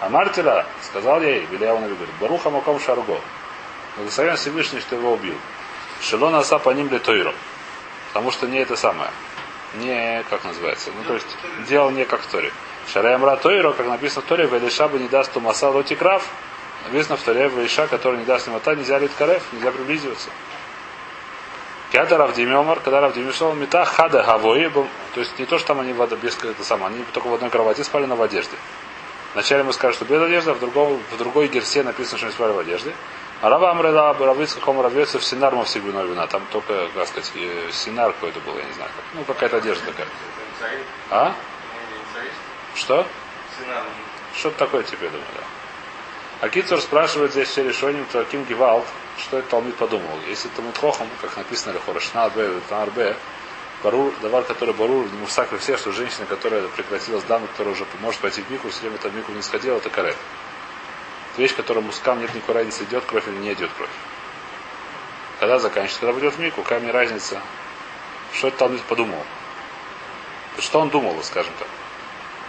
А 0.00 0.08
Мартира, 0.08 0.66
сказал 0.82 1.20
ей, 1.20 1.46
Беляу 1.46 1.80
Нави 1.80 1.94
говорит, 1.94 2.14
Баруха 2.20 2.50
Маком 2.50 2.78
Шарго. 2.78 3.20
Благословен 3.96 4.36
Всевышний, 4.36 4.80
что 4.80 4.94
его 4.94 5.12
убил. 5.12 5.34
Шелона 6.00 6.38
Аса 6.38 6.58
по 6.58 6.70
ним 6.70 6.88
Тойру. 7.00 7.34
Потому 8.08 8.30
что 8.30 8.46
не 8.46 8.58
это 8.58 8.76
самое. 8.76 9.10
Не, 9.74 10.24
как 10.30 10.44
называется. 10.44 10.90
Ну, 10.96 11.04
то 11.04 11.14
есть, 11.14 11.26
делал 11.68 11.90
не 11.90 12.04
как 12.04 12.20
в 12.20 12.26
Торе. 12.26 12.52
Шараямра 12.92 13.36
Тойро, 13.36 13.72
как 13.72 13.86
написано 13.86 14.22
в 14.22 14.24
Торе, 14.24 14.46
Велиша 14.46 14.88
бы 14.88 14.98
не 14.98 15.08
даст 15.08 15.32
Тумаса 15.32 15.68
Лотикрав. 15.68 16.26
Написано 16.86 17.16
в 17.16 17.22
Торе, 17.22 17.48
Велиша, 17.48 17.86
который 17.86 18.18
не 18.18 18.24
даст 18.24 18.46
Нимата, 18.46 18.74
нельзя 18.76 18.98
лить 18.98 19.12
карев, 19.18 19.42
нельзя 19.52 19.72
приблизиваться. 19.72 20.30
Когда 21.92 22.18
Равдимиомар, 22.18 22.80
когда 22.80 23.00
Равдимишол, 23.00 23.54
мета 23.54 23.84
хада 23.84 24.22
гавои, 24.22 24.68
то 24.68 25.20
есть 25.20 25.38
не 25.38 25.46
то, 25.46 25.58
что 25.58 25.68
там 25.68 25.80
они 25.80 25.92
в 25.92 26.06
без 26.16 26.36
это 26.36 26.62
самое, 26.62 26.94
они 26.94 27.04
только 27.12 27.28
в 27.28 27.34
одной 27.34 27.50
кровати 27.50 27.82
спали, 27.82 28.06
но 28.06 28.14
в 28.14 28.22
одежде. 28.22 28.56
Вначале 29.34 29.62
мы 29.62 29.72
скажем, 29.72 29.94
что 29.94 30.04
без 30.04 30.20
одежды, 30.20 30.50
а 30.50 30.54
в, 30.54 30.60
другом, 30.60 31.00
в 31.10 31.16
другой 31.18 31.48
герсе 31.48 31.82
написано, 31.82 32.18
что 32.18 32.26
не 32.26 32.32
спали 32.32 32.52
в 32.52 32.58
одежде. 32.58 32.94
А 33.40 33.50
Рава 33.50 33.70
Амреда 33.70 34.14
Равицка 34.14 34.60
Хома 34.60 34.82
в 34.88 35.24
Синар 35.24 35.54
Мавсигуна 35.54 36.02
вина. 36.02 36.26
Там 36.26 36.42
только, 36.50 36.88
как 36.94 37.06
сказать, 37.06 37.30
э, 37.36 37.70
Синар 37.70 38.12
какой-то 38.12 38.40
был, 38.40 38.56
я 38.56 38.64
не 38.64 38.72
знаю. 38.72 38.90
Ну, 39.14 39.24
какая-то 39.24 39.58
одежда 39.58 39.86
такая. 39.86 40.08
А? 41.10 41.34
Что? 42.74 43.06
Что-то 44.34 44.58
такое 44.58 44.82
тебе, 44.82 45.08
думаю, 45.08 45.26
да. 45.36 45.42
А 46.40 46.48
Кицур 46.48 46.80
спрашивает 46.80 47.32
здесь 47.32 47.48
все 47.48 47.64
решением, 47.64 48.06
то 48.12 48.24
Ким 48.24 48.44
Гевалт, 48.44 48.86
что 49.18 49.38
это 49.38 49.48
Талмит 49.50 49.74
подумал. 49.74 50.18
Если 50.28 50.48
Талмит 50.48 50.78
Хохам, 50.78 51.08
как 51.20 51.36
написано 51.36 51.72
Лехора, 51.72 51.98
Шна 51.98 52.24
Арбе, 52.24 52.60
Арбе, 52.70 53.16
Барур, 53.82 54.12
давар, 54.22 54.42
который 54.42 54.74
барур, 54.74 55.06
мусак 55.20 55.56
все, 55.60 55.76
что 55.76 55.92
женщина, 55.92 56.26
которая 56.26 56.66
прекратила 56.68 57.20
сдану, 57.20 57.46
которая 57.46 57.74
уже 57.74 57.86
может 58.00 58.20
пойти 58.20 58.42
в 58.42 58.50
мику, 58.50 58.70
все 58.70 58.82
время 58.82 58.98
там 58.98 59.16
мику 59.16 59.30
не 59.32 59.42
сходила, 59.42 59.76
это 59.76 59.88
карет. 59.88 60.16
Это 61.32 61.42
вещь, 61.42 61.54
которая 61.54 61.84
мускам 61.84 62.20
нет 62.20 62.34
никакой 62.34 62.56
разницы, 62.56 62.82
идет 62.84 63.04
кровь 63.04 63.28
или 63.28 63.36
не 63.36 63.52
идет 63.52 63.70
кровь. 63.76 63.90
Когда 65.38 65.60
заканчивается, 65.60 66.00
когда 66.00 66.12
пойдет 66.12 66.34
в 66.34 66.40
мику, 66.40 66.62
какая 66.62 66.80
мне 66.80 66.90
разница, 66.90 67.40
что 68.32 68.48
это 68.48 68.58
Талмит 68.58 68.82
подумал. 68.82 69.24
Что 70.58 70.80
он 70.80 70.90
думал, 70.90 71.22
скажем 71.22 71.52
так. 71.60 71.68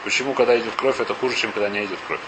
Почему, 0.03 0.33
когда 0.33 0.57
идет 0.57 0.73
кровь, 0.75 0.99
это 0.99 1.13
хуже, 1.13 1.35
чем 1.35 1.51
когда 1.51 1.69
не 1.69 1.85
идет 1.85 1.99
кровь. 2.07 2.19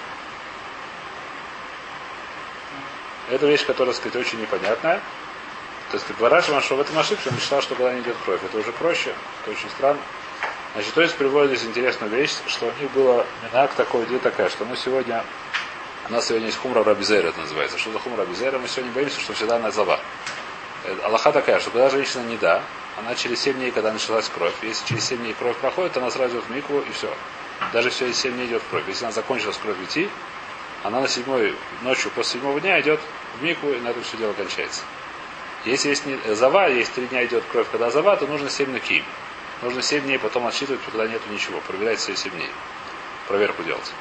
Это 3.32 3.48
вещь, 3.48 3.66
которая, 3.66 3.94
так 3.94 4.02
сказать, 4.02 4.28
очень 4.28 4.42
непонятная. 4.42 5.02
То 5.92 5.98
есть, 5.98 6.08
Бараши 6.20 6.58
что 6.62 6.78
в 6.78 6.82
этом 6.82 6.98
ошибся, 6.98 7.30
он 7.30 7.38
считал, 7.38 7.62
что 7.62 7.76
когда 7.76 7.94
не 7.94 8.00
идет 8.00 8.16
кровь. 8.24 8.40
Это 8.44 8.58
уже 8.58 8.72
проще, 8.72 9.14
это 9.42 9.52
очень 9.52 9.70
странно. 9.70 10.00
Значит, 10.74 10.94
то 10.94 11.02
есть 11.02 11.16
приводит 11.16 11.58
здесь 11.58 11.70
интересную 11.70 12.10
вещь, 12.10 12.32
что 12.48 12.68
у 12.68 12.82
них 12.82 12.90
было 12.92 13.26
минак 13.44 13.74
такой, 13.74 14.06
идея 14.06 14.20
такая, 14.20 14.50
что 14.50 14.64
мы 14.64 14.78
сегодня, 14.78 15.22
у 16.08 16.14
нас 16.14 16.28
сегодня 16.28 16.48
есть 16.48 16.58
хумра 16.58 16.82
рабизера, 16.82 17.28
это 17.28 17.42
называется. 17.42 17.78
Что 17.78 17.92
за 17.92 18.00
хумра 18.00 18.22
рабизера? 18.22 18.58
Мы 18.58 18.70
сегодня 18.70 18.94
боимся, 18.94 19.20
что 19.20 19.34
всегда 19.34 19.58
она 19.58 19.70
зава. 19.72 20.00
Э, 20.86 20.96
Аллаха 21.04 21.34
такая, 21.34 21.60
что 21.60 21.72
когда 21.72 21.90
женщина 21.90 22.22
не 22.22 22.38
да, 22.38 22.64
она 22.98 23.14
через 23.16 23.42
7 23.42 23.56
дней, 23.56 23.72
когда 23.72 23.92
началась 23.92 24.30
кровь, 24.30 24.54
если 24.62 24.86
через 24.88 25.06
7 25.08 25.18
дней 25.18 25.34
кровь 25.34 25.58
проходит, 25.58 25.98
она 25.98 26.10
сразу 26.10 26.36
идет 26.36 26.46
в 26.46 26.52
микву 26.52 26.80
и 26.80 26.92
все. 26.94 27.14
Даже 27.74 27.90
все 27.90 28.06
через 28.06 28.20
7 28.20 28.34
дней 28.34 28.48
идет 28.48 28.64
кровь. 28.70 28.84
Если 28.88 29.04
она 29.04 29.12
закончилась 29.12 29.58
кровь 29.58 29.78
идти, 29.84 30.10
она 30.84 31.02
на 31.02 31.10
седьмой 31.10 31.54
ночью 31.82 32.12
после 32.12 32.40
седьмого 32.40 32.62
дня 32.62 32.80
идет 32.80 33.02
в 33.38 33.44
микву, 33.44 33.72
и 33.72 33.80
на 33.82 33.90
этом 33.90 34.04
все 34.04 34.16
дело 34.16 34.32
кончается. 34.32 34.84
Если 35.66 35.90
есть 35.90 36.06
не, 36.06 36.18
зава, 36.34 36.70
есть 36.70 36.92
три 36.94 37.06
дня 37.08 37.24
идет 37.26 37.44
кровь, 37.52 37.68
когда 37.72 37.92
зава, 37.92 38.16
то 38.18 38.26
нужно 38.26 38.50
7 38.50 38.72
наким. 38.72 39.06
Нужно 39.62 39.82
7 39.82 40.04
дней 40.04 40.18
потом 40.18 40.48
отсчитывать, 40.48 40.82
когда 40.86 41.08
нету 41.08 41.30
ничего. 41.30 41.60
Проверять 41.62 42.00
все 42.00 42.16
7 42.16 42.32
дней. 42.32 42.50
Проверку 43.28 43.62
делать. 43.64 43.92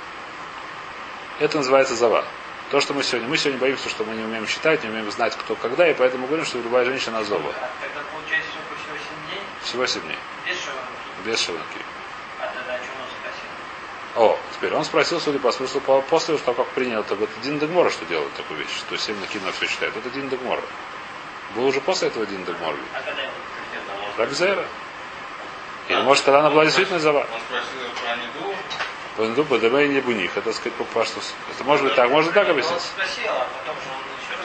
Это 1.39 1.59
называется 1.59 1.95
зава. 1.95 2.25
То, 2.71 2.81
что 2.81 2.95
мы 2.95 3.03
сегодня, 3.03 3.29
мы 3.29 3.37
сегодня 3.37 3.61
боимся, 3.61 3.89
что 3.89 4.05
мы 4.05 4.15
не 4.15 4.23
умеем 4.23 4.47
считать, 4.47 4.83
не 4.85 4.91
умеем 4.91 5.11
знать, 5.11 5.37
кто 5.37 5.55
когда, 5.57 5.89
и 5.91 5.93
поэтому 5.93 6.27
говорим, 6.27 6.47
что 6.47 6.59
любая 6.59 6.85
женщина 6.85 7.25
зова. 7.25 7.51
А 7.51 7.71
тогда 7.83 8.09
получается 8.11 8.49
всего 8.83 8.97
7 8.97 9.27
дней? 9.27 9.43
Всего 9.63 9.87
7 9.87 10.03
дней. 10.03 10.19
Без 10.47 11.41
шаванки? 11.41 11.75
Без. 11.75 11.85
А 12.39 12.47
тогда 12.55 12.75
о 12.75 12.79
чем 12.79 12.95
он 13.03 13.09
спросил? 13.21 13.51
О, 14.17 14.39
теперь 14.55 14.75
он 14.75 14.85
спросил, 14.85 15.21
судя 15.21 15.39
по 15.41 15.53
смыслу, 15.53 15.81
после 16.09 16.39
того, 16.39 16.65
как 16.65 16.73
принял, 16.73 17.01
это 17.01 17.17
вот 17.17 17.29
Дин 17.43 17.59
Дегмора, 17.59 17.91
что 17.91 18.07
делает 18.07 18.33
такую 18.35 18.61
вещь, 18.61 18.75
что 18.79 18.97
7 18.97 19.19
наким 19.21 19.45
на 19.45 19.53
все 19.53 19.67
считает. 19.67 19.95
Это 19.97 20.09
Дин 20.09 20.29
Дегмора. 20.29 20.63
Был 21.55 21.67
уже 21.67 21.81
после 21.81 22.09
этого 22.09 22.27
Дин 22.27 22.45
Дегмор. 22.45 22.75
А 22.95 23.01
когда 23.01 23.23
его 23.23 23.33
Рабизера. 24.17 24.65
Или 25.89 26.01
может, 26.03 26.25
когда 26.25 26.41
она 26.41 26.51
была 26.51 26.65
действительно 26.65 27.01
зава. 27.01 27.27
Про. 27.51 27.61
По 29.17 29.25
Нду, 29.29 29.45
по 29.45 29.59
ДБ 29.59 29.87
не 29.89 30.01
буних. 30.01 30.37
Это 30.37 30.53
сказать 30.53 30.75
по 30.75 30.85
паштус. 30.85 31.35
Это 31.51 31.65
может 31.65 31.85
быть 31.85 31.95
так, 31.97 32.11
может 32.11 32.33
так 32.33 32.49
объяснить. 32.49 32.81
спросил, 32.81 33.31
а. 33.31 33.49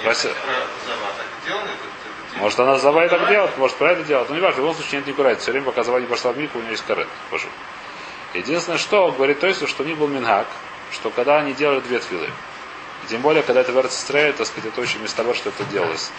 Про? 0.03 0.09
Это- 0.09 0.29
это? 0.29 0.35
Может, 2.37 2.59
она 2.59 2.77
зава 2.77 3.05
и 3.05 3.09
так 3.09 3.29
делает, 3.29 3.57
может, 3.57 3.77
правильно 3.77 4.03
делает. 4.03 4.29
Но 4.29 4.35
не 4.35 4.41
важно, 4.41 4.57
в 4.57 4.59
любом 4.59 4.75
случае 4.75 4.97
нет 4.97 5.07
никакой 5.07 5.25
разницы. 5.25 5.43
Все 5.43 5.51
время, 5.51 5.65
пока 5.67 5.83
зава 5.83 5.99
не 5.99 6.07
пошла 6.07 6.31
в 6.33 6.37
мику, 6.37 6.57
у 6.57 6.61
нее 6.61 6.71
есть 6.71 6.85
карет. 6.85 7.07
Пошел. 7.29 7.49
Единственное, 8.33 8.77
что 8.77 9.11
говорит 9.11 9.39
то 9.39 9.47
есть, 9.47 9.65
что 9.67 9.83
у 9.83 9.85
них 9.85 9.97
был 9.97 10.07
мингак, 10.07 10.47
что 10.91 11.09
когда 11.09 11.37
они 11.37 11.53
делали 11.53 11.79
две 11.79 11.99
твилы, 11.99 12.29
и 13.03 13.07
тем 13.07 13.21
более, 13.21 13.43
когда 13.43 13.61
это 13.61 13.71
в 13.71 13.77
Эрцестрее, 13.77 14.33
так 14.33 14.47
сказать, 14.47 14.71
это 14.71 14.81
очень 14.81 15.01
место 15.01 15.17
того, 15.17 15.33
что 15.33 15.49
это 15.49 15.63
делалось. 15.65 16.11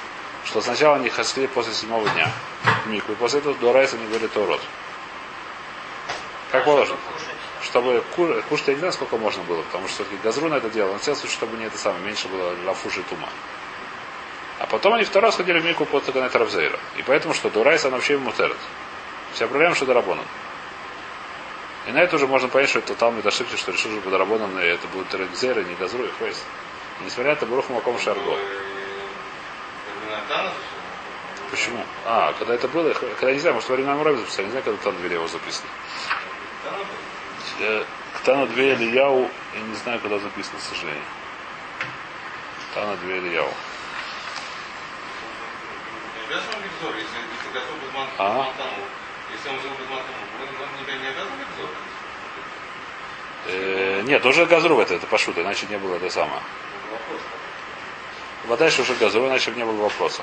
Что 0.47 0.63
сначала 0.63 0.97
они 0.97 1.09
хасли 1.09 1.47
после 1.49 1.75
седьмого 1.75 2.09
дня 2.11 2.31
мику, 2.87 3.13
и 3.13 3.15
после 3.17 3.41
этого 3.41 3.55
до 3.57 3.73
Райса 3.73 3.97
они 3.97 4.07
говорили 4.07 4.29
то 4.29 4.47
рот. 4.47 4.61
Как 6.53 6.65
положено. 6.65 6.99
Чтобы 7.63 8.03
ку- 8.15 8.35
кушать, 8.49 8.69
я 8.69 8.75
не 8.75 8.79
знаю, 8.79 8.93
сколько 8.93 9.17
можно 9.17 9.43
было, 9.43 9.63
потому 9.63 9.89
что 9.89 9.97
все-таки 10.05 10.17
газру 10.23 10.49
на 10.49 10.55
это 10.55 10.71
делал. 10.71 10.93
Он 10.93 10.99
хотел, 10.99 11.17
чтобы 11.17 11.57
не 11.57 11.65
это 11.65 11.77
самое, 11.77 12.05
меньше 12.05 12.29
было 12.29 12.55
лафуши 12.65 13.01
и 13.01 13.03
тума. 13.03 13.29
А 14.61 14.67
потом 14.67 14.95
они 14.95 15.05
второй 15.05 15.29
раз 15.29 15.37
ходили 15.37 15.59
в 15.59 15.65
Мику 15.65 15.85
после 15.85 16.13
Ганета 16.13 16.39
Равзейра. 16.39 16.79
И 16.97 17.03
поэтому, 17.03 17.35
что 17.35 17.51
до 17.51 17.65
Райса 17.65 17.89
она 17.89 17.97
вообще 17.97 18.15
ему 18.15 18.27
мутерет. 18.27 18.57
Вся 19.35 19.49
проблема, 19.49 19.75
что 19.75 19.85
Дарабонан. 19.85 20.25
И 21.89 21.91
на 21.91 21.99
это 21.99 22.17
уже 22.17 22.27
можно 22.27 22.49
понять, 22.49 22.71
что 22.71 22.79
это 22.79 22.95
Талмит 22.95 23.27
ошибся, 23.27 23.57
что 23.57 23.73
решил, 23.73 24.01
что 24.01 24.11
Дарабонан, 24.11 24.59
и 24.61 24.65
это 24.65 24.87
будет 24.89 25.09
Терекзейра, 25.09 25.63
не 25.63 25.75
Газру 25.75 26.05
и 26.05 26.11
Хвейс. 26.19 26.43
Несмотря 27.05 27.33
на 27.33 27.37
это, 27.37 27.47
Барух 27.47 27.69
Маком 27.69 27.99
Шарго. 27.99 28.39
Почему? 31.51 31.85
А, 32.05 32.33
когда 32.39 32.55
это 32.55 32.69
было, 32.69 32.93
когда 32.93 33.33
не 33.33 33.39
знаю, 33.39 33.55
может, 33.55 33.69
во 33.69 33.77
время 33.77 33.93
Амрави 33.93 34.19
записали, 34.19 34.47
не 34.47 34.51
знаю, 34.51 34.65
когда 34.65 34.91
двери 34.93 35.15
его 35.15 35.29
записано. 35.29 35.69
Было. 36.65 36.87
Э, 37.61 37.85
Тана 38.25 38.47
две 38.47 38.75
Ильяу, 38.75 39.31
я 39.55 39.61
не 39.61 39.75
знаю, 39.77 40.01
когда 40.01 40.19
записано, 40.19 40.59
к 40.59 40.63
сожалению. 40.63 41.05
Тана 42.75 42.97
две 42.97 43.19
Ильяу. 43.19 43.49
Не 46.17 46.27
обязан 46.27 46.61
ли 46.63 46.69
взор, 46.81 46.95
если, 46.97 47.17
если 47.17 47.53
готов 47.55 47.77
без 47.83 47.95
ман- 47.95 48.09
А? 48.19 48.49
Если 49.33 49.49
он 49.49 49.61
жил 49.61 49.71
без 49.71 49.89
мантаму, 49.89 50.19
он, 50.41 50.49
он 50.63 50.85
тебя 50.85 50.97
не 50.97 51.07
обязан 51.09 51.39
ли 51.39 51.45
взор? 51.57 51.71
Э, 53.49 54.03
нет, 54.03 54.27
уже 54.27 54.47
газру 54.47 54.81
это, 54.81 54.95
это 54.95 55.07
пошута, 55.07 55.43
иначе 55.43 55.67
не 55.71 55.79
было 55.79 55.95
это 55.95 56.11
самое. 56.11 56.43
Вода 58.47 58.67
еще 58.67 58.83
уже 58.83 58.95
газру, 58.95 59.27
иначе 59.27 59.51
бы 59.51 59.57
не 59.57 59.65
было 59.65 59.83
вопроса. 59.83 60.23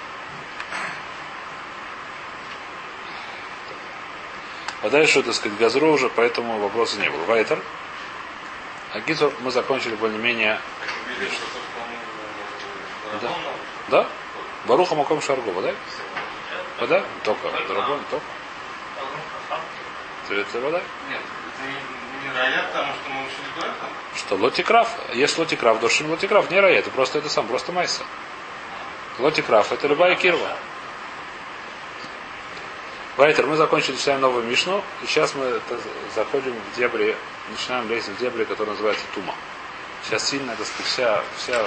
Вода 4.81 4.99
еще, 4.99 5.21
так 5.23 5.33
сказать, 5.33 5.57
газру 5.57 5.91
уже, 5.91 6.09
поэтому 6.09 6.59
вопроса 6.59 6.99
не 6.99 7.09
было. 7.09 7.23
Вайтер. 7.25 7.61
А 8.93 8.99
Гитер 8.99 9.31
мы 9.41 9.51
закончили 9.51 9.95
более-менее. 9.95 10.59
Да. 13.21 13.29
Да? 13.89 14.07
Баруха 14.65 14.95
Маком 14.95 15.21
Шаргу, 15.21 15.51
вода? 15.51 15.73
Вода? 16.79 17.03
Только. 17.23 17.49
Дарабон, 17.67 17.99
только. 18.09 18.25
Это 20.29 20.61
вода? 20.61 20.81
Нет, 21.09 21.19
это 21.19 21.67
не, 21.67 22.27
не 22.27 22.63
потому 22.67 22.93
что 22.93 23.09
мы 23.09 23.21
учили 23.23 23.57
этого. 23.57 23.92
Что 24.25 24.35
лотикраф? 24.35 24.89
Есть 25.13 25.37
лотикраф, 25.37 25.79
душим 25.79 26.09
лотикраф, 26.09 26.49
не 26.49 26.59
рая, 26.59 26.79
это 26.79 26.89
просто 26.91 27.17
это 27.19 27.29
сам, 27.29 27.47
просто 27.47 27.71
майса. 27.71 28.03
Лотикраф, 29.19 29.71
это 29.71 29.87
любая 29.87 30.15
кирва. 30.15 30.57
Вайтер, 33.17 33.45
мы 33.45 33.57
закончили, 33.57 33.95
читаем 33.95 34.21
новую 34.21 34.43
Мишну, 34.45 34.83
и 35.03 35.05
сейчас 35.05 35.35
мы 35.35 35.61
заходим 36.15 36.55
в 36.55 36.77
дебри, 36.77 37.15
начинаем 37.51 37.87
лезть 37.87 38.07
в 38.07 38.17
дебри, 38.17 38.43
который 38.43 38.69
называется 38.69 39.05
Тума. 39.13 39.35
Сейчас 40.03 40.27
сильно, 40.27 40.51
это 40.51 40.63
вся, 40.83 41.21
вся 41.37 41.63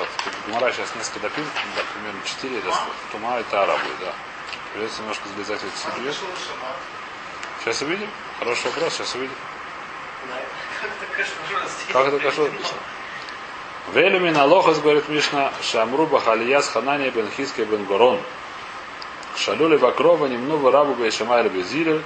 Гумара 0.46 0.72
сейчас 0.72 0.94
несколько 0.96 1.20
допил, 1.20 1.44
да, 1.76 1.82
примерно 1.94 2.20
4, 2.24 2.58
это 2.58 2.68
Тума 3.12 3.38
это 3.38 3.62
арабы, 3.62 3.84
да. 4.00 4.12
Придется 4.72 5.02
немножко 5.02 5.28
залезать 5.28 5.60
в 5.60 5.66
эту 5.66 5.78
судью. 5.78 6.12
Сейчас 7.60 7.82
увидим. 7.82 8.10
Хороший 8.38 8.66
вопрос, 8.66 8.94
сейчас 8.94 9.14
увидим. 9.14 9.34
Как 11.92 12.08
это 12.08 12.18
кашур 12.18 12.50
написано? 12.50 12.80
Велюмин 13.92 14.36
Алохас, 14.36 14.80
говорит 14.80 15.08
Мишна, 15.08 15.52
Шамру 15.62 16.06
Бахалияс 16.06 16.68
Ханания 16.68 17.10
бен 17.10 17.30
Хиски 17.30 17.62
бен 17.62 17.84
Горон. 17.84 18.20
Шалюли 19.36 19.76
Вакрова, 19.76 20.26
немного 20.26 20.70
рабу 20.70 20.94
Бейшамайра 20.94 21.48
Безиля. 21.48 22.02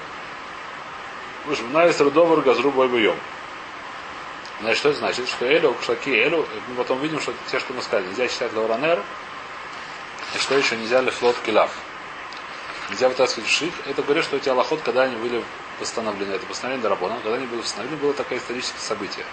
Вышмна 1.46 1.86
из 1.86 2.00
Рудовар 2.00 2.40
Газру 2.42 2.70
Бой 2.70 2.88
Бойом. 2.88 3.16
Значит, 4.60 4.78
что 4.78 4.88
это 4.90 4.98
значит? 4.98 5.28
Что 5.28 5.46
Элю, 5.46 5.74
Кшаки 5.80 6.10
Элю, 6.10 6.46
мы 6.68 6.74
потом 6.74 7.00
видим, 7.00 7.18
что 7.20 7.32
те, 7.50 7.58
что 7.58 7.72
мы 7.72 7.80
сказали. 7.80 8.08
Нельзя 8.08 8.28
читать 8.28 8.52
Лауранер. 8.52 9.02
И 10.34 10.38
что 10.38 10.54
еще 10.54 10.76
нельзя 10.76 11.00
ли 11.00 11.10
флот 11.10 11.36
Килав. 11.46 11.70
Нельзя 12.90 13.08
вытаскивать 13.08 13.48
ших. 13.48 13.72
Это 13.86 14.02
говорит, 14.02 14.24
что 14.24 14.36
эти 14.36 14.50
аллахот, 14.50 14.82
когда 14.82 15.04
они 15.04 15.16
были 15.16 15.42
восстановлены, 15.80 16.32
это 16.32 16.46
постановление 16.46 16.82
Дарабона, 16.82 17.18
когда 17.22 17.36
они 17.36 17.46
были 17.46 17.60
восстановлены, 17.60 17.96
было 17.96 18.12
такое 18.12 18.38
историческое 18.38 18.80
событие. 18.80 19.24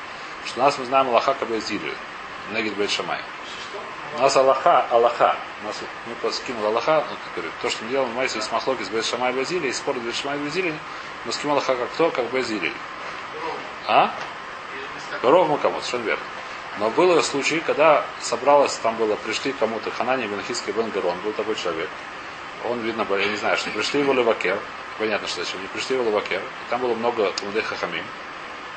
Что 0.45 0.60
нас 0.60 0.77
мы 0.77 0.86
знаем 0.86 1.10
Аллаха 1.10 1.33
Кабезилю, 1.33 1.93
Негид 2.51 2.75
Бейт 2.75 2.89
Шамай. 2.91 3.19
У 4.17 4.21
нас 4.21 4.36
Аллаха, 4.36 4.86
Аллаха. 4.89 5.36
У 5.62 5.67
нас, 5.67 5.75
мы 6.07 6.15
поскинул 6.15 6.65
Аллаха, 6.65 7.05
ну, 7.10 7.17
говорю, 7.36 7.51
то, 7.62 7.69
что 7.69 7.83
мы 7.83 7.91
делаем, 7.91 8.12
мы 8.13 8.23
есть 8.23 8.51
махлоки 8.51 8.83
с 8.83 8.89
Бейт 8.89 9.05
Шамай 9.05 9.33
Базили, 9.33 9.67
и 9.67 9.73
спор 9.73 9.95
Бейт 9.95 10.15
Шамай 10.15 10.38
Базили, 10.38 10.73
мы 11.25 11.31
скинул 11.33 11.57
Аллаха 11.57 11.75
как 11.75 11.91
кто, 11.91 12.10
как 12.10 12.29
Базили. 12.29 12.71
А? 13.88 14.13
Ров 15.21 15.62
кому 15.62 15.79
совершенно 15.81 16.03
верно. 16.03 16.23
Но 16.79 16.89
было 16.91 17.21
случай, 17.21 17.60
когда 17.60 18.05
собралось, 18.21 18.75
там 18.75 18.95
было, 18.97 19.15
пришли 19.15 19.51
кому-то 19.53 19.89
Ханани 19.89 20.27
Бенхиский 20.27 20.73
Бен 20.73 20.89
Гарон, 20.91 21.17
был 21.23 21.31
такой 21.33 21.55
человек. 21.55 21.89
Он, 22.65 22.79
видно, 22.81 23.05
я 23.17 23.27
не 23.27 23.36
знаю, 23.36 23.57
что 23.57 23.71
пришли 23.71 24.01
его 24.01 24.13
Левакер. 24.13 24.60
Понятно, 24.97 25.27
что 25.27 25.43
зачем. 25.43 25.62
Не 25.62 25.67
пришли 25.67 25.95
его 25.95 26.05
Левакер. 26.05 26.41
И 26.41 26.69
там 26.69 26.81
было 26.81 26.93
много 26.95 27.31
Тумдей 27.33 27.62
Хахамим. 27.62 28.05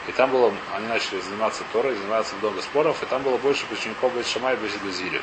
И 0.07 0.13
там 0.13 0.31
было, 0.31 0.53
они 0.75 0.87
начали 0.87 1.21
заниматься 1.21 1.63
Торой, 1.73 1.95
заниматься 1.95 2.35
много 2.37 2.61
споров, 2.63 3.03
и 3.03 3.07
там 3.07 3.23
было 3.23 3.37
больше 3.37 3.65
учеников 3.71 4.13
Бейт 4.15 4.27
Шамай 4.27 4.55
и 4.55 4.57
Бейт 4.57 5.23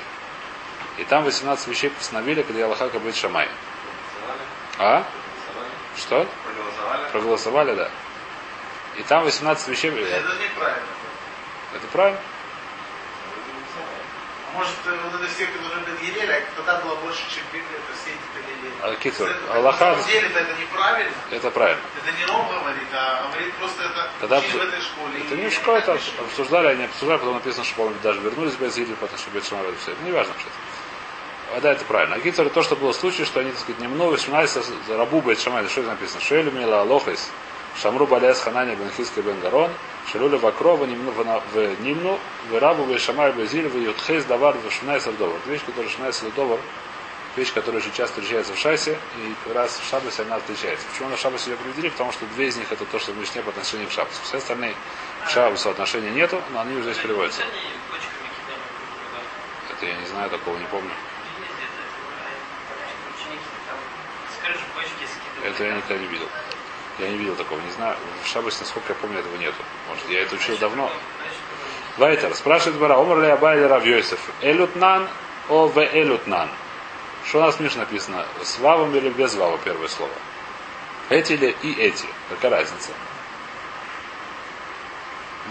И 0.98 1.04
там 1.06 1.24
18 1.24 1.68
вещей 1.68 1.90
постановили, 1.90 2.44
когда 2.44 2.66
Аллаха 2.66 2.88
Бейт 3.00 3.16
Шамай. 3.16 3.48
А? 4.78 5.04
Что? 5.98 6.28
Проголосовали. 6.44 7.12
Проголосовали, 7.12 7.76
да. 7.76 7.90
И 8.98 9.04
там 9.04 9.24
18 9.24 9.68
вещей. 9.68 9.90
Это 9.90 10.34
неправильно. 10.42 10.88
Это 11.74 11.88
правильно? 11.92 12.20
А 14.54 14.58
Может, 14.58 14.74
э, 14.86 14.98
вот 15.04 15.22
это 15.22 15.30
все, 15.34 15.46
которые 15.46 15.82
Ben 15.84 16.02
Гилель, 16.02 16.32
а 16.32 16.42
тогда 16.56 16.80
было 16.82 16.96
больше, 16.96 17.22
чем 17.30 17.44
Библия, 17.52 17.80
то 17.88 17.94
все 17.94 18.12
эти 18.12 18.28
Ben 18.34 18.62
Гилель. 18.62 18.74
А 18.82 18.96
Китур, 18.96 19.28
Это- 19.30 19.54
Аллаха- 19.54 19.96
На 19.96 20.04
деле 20.04 20.28
это 20.28 20.54
неправильно. 20.60 21.12
Это 21.32 21.52
правильно. 21.52 21.82
Это 22.06 22.18
не 22.18 22.26
Ром 22.26 22.48
говорит, 22.48 22.88
а 22.94 23.28
говорит 23.32 23.54
просто 23.56 23.84
это 23.84 24.10
Тогда 24.22 24.40
в 24.40 24.44
этой 24.56 24.82
школе. 24.82 25.20
Это 25.26 25.36
не 25.36 25.50
в 25.50 25.54
школе, 25.54 25.80
это 25.80 26.00
обсуждали, 26.20 26.68
они 26.68 26.84
обсуждали, 26.86 27.18
потом 27.20 27.34
написано, 27.36 27.64
что, 27.66 27.76
по-моему, 27.76 28.00
даже 28.02 28.20
вернулись 28.22 28.54
без 28.56 28.76
Гилли, 28.78 28.94
потому 28.96 29.18
что 29.18 29.30
Бет 29.32 29.46
Шамай, 29.46 29.66
все. 29.82 29.94
Не 30.04 30.12
важно 30.12 30.34
вообще. 30.34 30.48
А 31.56 31.62
да, 31.62 31.72
это 31.72 31.86
правильно. 31.86 32.16
А 32.16 32.20
Китер, 32.20 32.50
то, 32.50 32.62
что 32.62 32.76
было 32.76 32.92
в 32.92 32.96
случае, 32.96 33.26
что 33.26 33.40
они, 33.40 33.52
так 33.52 33.60
сказать, 33.60 33.82
немного 33.82 34.18
вспоминались 34.18 34.52
за 34.88 34.98
рабу 34.98 35.22
Бет 35.22 35.40
Шамай, 35.40 35.68
что 35.68 35.82
это 35.82 35.92
написано? 35.92 36.22
Шуэлю 36.22 36.52
Мила 36.52 36.82
Алохис, 36.82 37.32
Шамру 37.82 38.08
Балес 38.08 38.42
Ханани 38.42 38.76
Бен 38.76 38.90
Хиска 38.92 39.22
Бен 39.22 39.40
Гарон, 39.40 39.72
Шелюля 40.12 40.38
Вакрова, 40.38 40.86
в 40.86 40.88
Нимну, 40.88 42.20
в 42.50 42.60
Рабу 42.60 42.86
Бет 42.86 43.00
Шамай 43.00 43.32
Безиль, 43.34 43.68
в 43.68 43.78
Ютхейс 43.78 44.26
Давар, 44.26 44.56
в 44.58 44.72
Шунай 44.72 45.00
Сардовар. 45.00 45.40
Вещь, 45.46 45.62
которая 45.64 45.90
Шунай 45.92 46.12
Сардовар, 46.12 46.60
вещь, 47.36 47.54
которая 47.54 47.82
очень 47.82 47.94
часто 47.94 48.20
встречается 48.20 48.54
в 48.54 48.58
Шасе, 48.58 48.98
и 49.18 49.54
раз 49.54 49.80
в 49.80 49.88
Шабасе 49.88 50.24
она 50.24 50.40
встречается. 50.40 50.88
Почему 50.92 51.10
на 51.10 51.18
Шабасе 51.18 51.52
ее 51.52 51.58
приведели? 51.58 51.90
Потому 51.90 52.12
что 52.12 52.26
две 52.26 52.48
из 52.48 52.58
них 52.58 52.72
это 52.72 52.84
то, 52.86 52.98
что 52.98 53.12
в 53.12 53.18
Мишне 53.18 53.44
по 53.44 53.50
отношению 53.52 53.88
к 53.88 53.92
Шабасу. 53.92 54.22
Все 54.24 54.38
остальные 54.38 54.76
к 55.26 55.30
Шабасу 55.30 55.70
отношения 55.70 56.10
нету, 56.10 56.42
но 56.54 56.62
они 56.62 56.74
уже 56.74 56.92
здесь 56.92 56.98
приводятся. 56.98 57.44
Это 59.70 59.86
я 59.86 59.96
не 59.96 60.06
знаю, 60.08 60.30
такого 60.32 60.58
не 60.58 60.66
помню. 60.66 60.92
Это 65.44 65.64
я 65.64 65.76
никогда 65.76 65.98
не 65.98 66.08
видел. 66.08 66.28
Я 67.00 67.10
не 67.10 67.18
видел 67.18 67.36
такого, 67.36 67.60
не 67.60 67.72
знаю. 67.72 67.96
В 68.24 68.28
Шабасе, 68.28 68.58
насколько 68.62 68.94
я 68.94 68.96
помню, 68.96 69.20
этого 69.20 69.36
нету. 69.38 69.58
Может, 69.88 70.10
я 70.10 70.22
это 70.22 70.36
учил 70.36 70.58
давно. 70.58 70.92
Вайтер, 71.98 72.34
спрашивает 72.36 72.80
Бара, 72.80 72.96
Омар 72.96 73.22
ли 73.22 73.28
Абай 73.28 73.58
или 73.58 73.66
Рав 73.66 73.86
Йосиф? 73.86 74.20
Элютнан, 74.42 75.08
о 75.50 75.68
в 75.68 75.78
элютнан. 75.80 76.50
Что 77.26 77.40
у 77.40 77.42
нас 77.42 77.56
в 77.56 77.60
Миш 77.60 77.76
написано? 77.76 78.26
С 78.44 78.60
вавом 78.60 78.96
или 78.96 79.10
без 79.10 79.36
вава 79.36 79.58
первое 79.64 79.88
слово? 79.88 80.12
Эти 81.10 81.34
или 81.34 81.56
и 81.62 81.74
эти? 81.74 82.06
Какая 82.30 82.52
разница? 82.52 82.92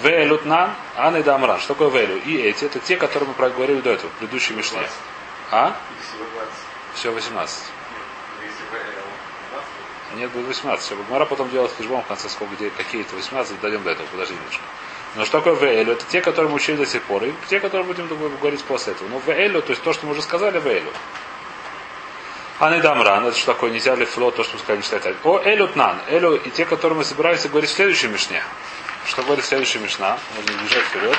В 0.03 0.07
элютнан, 0.07 0.71
ан 0.97 1.17
и 1.17 1.23
дамран. 1.23 1.59
Что 1.61 1.75
такое 1.75 1.91
велю? 1.91 2.21
И 2.23 2.37
эти, 2.37 2.65
это 2.65 2.79
те, 2.81 2.97
которые 2.97 3.29
мы 3.29 3.35
проговорили 3.35 3.81
до 3.81 3.91
этого, 3.91 4.11
в 4.11 4.15
предыдущей 4.15 4.55
Мишне. 4.55 4.87
А? 5.51 5.77
Всего 6.03 6.25
20. 6.35 6.53
Все 6.95 7.11
18. 7.11 7.65
Если 8.43 8.53
вы, 8.71 8.79
э, 8.79 8.83
20, 9.53 9.67
Нет, 10.15 10.31
будет 10.31 10.47
18. 10.47 10.85
Все, 10.85 10.97
Мара 11.11 11.25
потом 11.25 11.51
делает 11.51 11.73
хижбом 11.77 12.03
в 12.03 12.07
конце, 12.07 12.29
сколько 12.29 12.55
где 12.55 12.71
какие-то 12.71 13.17
18, 13.17 13.61
дойдем 13.61 13.83
до 13.83 13.91
этого, 13.91 14.07
подожди 14.07 14.35
немножко. 14.35 14.63
Но 15.17 15.25
что 15.25 15.39
такое 15.39 15.55
Веэлю? 15.55 15.93
Это 15.93 16.05
те, 16.07 16.21
которые 16.21 16.51
мы 16.51 16.57
учили 16.57 16.77
до 16.77 16.87
сих 16.87 17.03
пор, 17.03 17.25
и 17.25 17.33
те, 17.49 17.59
которые 17.59 17.87
будем 17.87 18.07
говорить 18.39 18.63
после 18.65 18.93
этого. 18.93 19.09
Но 19.09 19.21
Веэлю, 19.27 19.63
то 19.63 19.71
есть 19.71 19.83
то, 19.83 19.93
что 19.93 20.07
мы 20.07 20.13
уже 20.13 20.23
сказали, 20.23 20.61
Веэлю. 20.61 20.93
Анидамран, 22.59 23.27
это 23.27 23.37
что 23.37 23.53
такое, 23.53 23.71
нельзя 23.71 23.95
ли 23.95 24.05
флот, 24.05 24.37
то, 24.37 24.45
что 24.45 24.55
мы 24.55 24.61
сказали, 24.61 24.79
не 24.79 24.83
читать. 24.83 25.17
О, 25.25 25.43
Элютнан, 25.45 26.01
Элю 26.09 26.37
и 26.37 26.51
те, 26.51 26.65
которые 26.65 26.97
мы 26.97 27.05
собираемся 27.05 27.49
говорить 27.49 27.69
в 27.69 27.75
следующей 27.75 28.09
Мишне. 28.09 28.43
Что 29.07 29.23
говорит 29.23 29.45
следующая 29.45 29.79
Мишна? 29.81 30.19
Можно 30.35 30.63
бежать 30.63 30.85
вперед. 30.85 31.17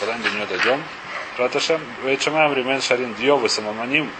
Когда-нибудь 0.00 0.30
до 0.30 0.36
нее 0.36 0.46
дойдем. 0.46 0.82
Раташем, 1.36 1.80
Вейчамаем 2.02 2.54
Ремен 2.54 2.80
Шарин 2.80 3.14
Дьёвы 3.14 3.50
Самаманим, 3.50 4.10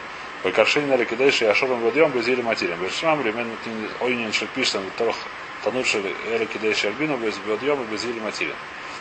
Вайкаршин 0.43 0.89
Нарикидейши 0.89 1.47
Ашуром 1.47 1.81
Вадьем 1.81 2.11
Безили 2.11 2.43
Матилем. 2.43 2.81
Вейчамаем 2.83 3.25
Ремен 3.25 3.49
Ойнин 4.01 4.33
Шельпиштан 4.33 4.83
Торох 4.97 5.17
Тануш 5.65 5.95
Эрикидейши 5.95 6.89
Альбину 6.89 7.17
Вадьем 7.17 7.83
и 7.83 7.85
Безили 7.87 8.21
Матилем. 8.21 8.57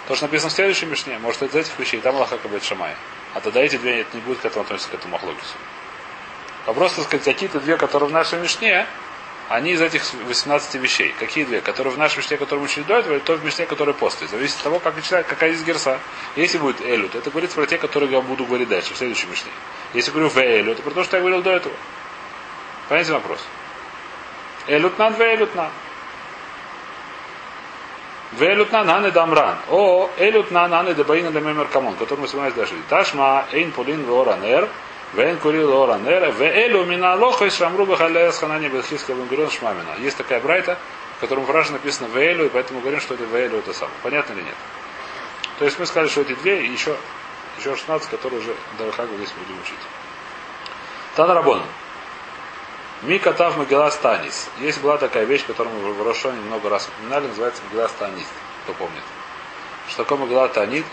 То, 0.07 0.15
что 0.15 0.25
написано 0.25 0.49
в 0.49 0.53
следующей 0.53 0.85
Мишне, 0.85 1.17
может 1.17 1.41
из 1.41 1.55
этих 1.55 1.77
вещей, 1.79 1.99
там 1.99 2.15
Аллаха 2.15 2.37
Кабет 2.37 2.63
Шамай. 2.63 2.95
А 3.33 3.41
тогда 3.41 3.61
эти 3.61 3.77
две 3.77 4.01
это 4.01 4.15
не 4.15 4.21
будет 4.21 4.39
к 4.39 4.45
этому 4.45 4.63
относиться 4.63 4.91
к 4.91 4.93
этому 4.93 5.13
Махлокису. 5.13 5.55
Вопрос, 6.67 6.93
так 6.93 7.05
сказать, 7.05 7.25
какие-то 7.25 7.59
две, 7.59 7.77
которые 7.77 8.09
в 8.09 8.11
нашей 8.11 8.39
Мишне, 8.39 8.85
они 9.49 9.71
из 9.71 9.81
этих 9.81 10.01
18 10.13 10.75
вещей. 10.75 11.13
Какие 11.19 11.45
две? 11.45 11.61
Которые 11.61 11.93
в 11.93 11.97
нашей 11.97 12.17
Мишне, 12.17 12.37
которые 12.37 12.61
мы 12.61 12.65
учили 12.65 12.83
до 12.83 12.95
этого, 12.95 13.13
или 13.13 13.19
то 13.19 13.35
в 13.35 13.45
Мишне, 13.45 13.65
которые 13.65 13.93
после. 13.93 14.27
Зависит 14.27 14.57
от 14.57 14.63
того, 14.63 14.79
как 14.79 15.01
читать, 15.03 15.27
какая 15.27 15.51
есть 15.51 15.65
герса. 15.65 15.99
Если 16.35 16.57
будет 16.57 16.81
Элют, 16.81 17.13
это 17.15 17.29
говорится 17.29 17.55
про 17.55 17.67
те, 17.67 17.77
которые 17.77 18.11
я 18.11 18.21
буду 18.21 18.45
говорить 18.45 18.69
дальше, 18.69 18.93
в 18.93 18.97
следующей 18.97 19.27
Мишне. 19.27 19.51
Если 19.93 20.11
говорю 20.11 20.29
в 20.29 20.37
Элю, 20.37 20.71
это 20.71 20.81
про 20.81 20.91
то, 20.91 21.03
что 21.03 21.17
я 21.17 21.21
говорил 21.21 21.41
до 21.41 21.51
этого. 21.51 21.75
Понимаете 22.89 23.13
вопрос? 23.13 23.39
Элютнан 24.67 25.13
в 25.13 25.21
Элютнан. 25.21 25.69
Велютнан 28.39 28.89
аны 28.89 29.11
дамран. 29.11 29.57
О, 29.69 30.09
элютнан 30.17 30.73
аны 30.73 30.93
дебаина 30.93 31.29
лемемер 31.29 31.67
камон, 31.67 31.95
который 31.95 32.21
мы 32.21 32.25
вспоминали 32.25 32.53
дальше. 32.53 32.75
Ташма 32.89 33.45
эйн 33.51 33.71
полин 33.71 34.03
веоранер, 34.03 34.67
вейн 35.15 35.37
курил 35.37 35.69
веоранер, 35.69 36.31
веэлю 36.31 36.85
мина 36.85 37.15
лоха 37.15 37.45
и 37.45 37.49
шамру 37.49 37.85
бахаля 37.85 38.31
с 38.31 38.39
ханани 38.39 38.67
бельхиска 38.67 39.13
бенгурен 39.13 39.49
шмамина. 39.49 39.95
Есть 39.99 40.17
такая 40.17 40.39
брайта, 40.41 40.77
в 41.17 41.21
котором 41.21 41.45
фраза 41.45 41.73
написано 41.73 42.07
веэлю, 42.07 42.45
и 42.45 42.49
поэтому 42.49 42.81
говорим, 42.81 42.99
что 42.99 43.13
это 43.13 43.23
веэлю 43.23 43.59
это 43.59 43.73
самое. 43.73 43.97
Понятно 44.03 44.33
или 44.33 44.41
нет? 44.41 44.55
То 45.59 45.65
есть 45.65 45.79
мы 45.79 45.85
сказали, 45.85 46.09
что 46.09 46.21
эти 46.21 46.33
две 46.33 46.65
и 46.65 46.71
еще, 46.71 46.95
еще 47.57 47.75
16, 47.75 48.09
которые 48.09 48.41
уже 48.41 48.53
Дарахагу 48.77 49.15
здесь 49.15 49.31
будем 49.31 49.59
учить. 49.61 49.79
Танарабон. 51.15 51.61
Микатав 53.03 53.57
Магелас 53.57 53.97
Танис. 53.97 54.49
Есть 54.59 54.81
была 54.81 54.97
такая 54.97 55.25
вещь, 55.25 55.45
которую 55.45 55.75
мы 55.75 55.93
в 55.93 56.05
Рошоне 56.05 56.41
много 56.41 56.69
раз 56.69 56.87
упоминали, 56.87 57.27
называется 57.27 57.61
Магелас 57.69 57.91
Танис. 57.93 58.27
Кто 58.63 58.73
помнит? 58.73 59.03
Что 59.87 60.03
такое 60.03 60.17
Магелла 60.17 60.49
Танит? 60.49 60.85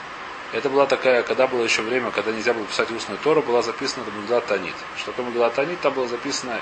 Это 0.52 0.68
была 0.68 0.86
такая, 0.86 1.22
когда 1.22 1.46
было 1.46 1.64
еще 1.64 1.80
время, 1.80 2.10
когда 2.10 2.30
нельзя 2.30 2.52
было 2.52 2.66
писать 2.66 2.90
устную 2.90 3.18
Тору, 3.18 3.42
была 3.42 3.62
записана 3.62 4.04
Магелла 4.10 4.42
Танит. 4.42 4.74
Что 4.96 5.12
такое 5.12 5.26
Магелла 5.26 5.48
Танит? 5.50 5.80
Там 5.80 5.94
было 5.94 6.06
записано 6.06 6.60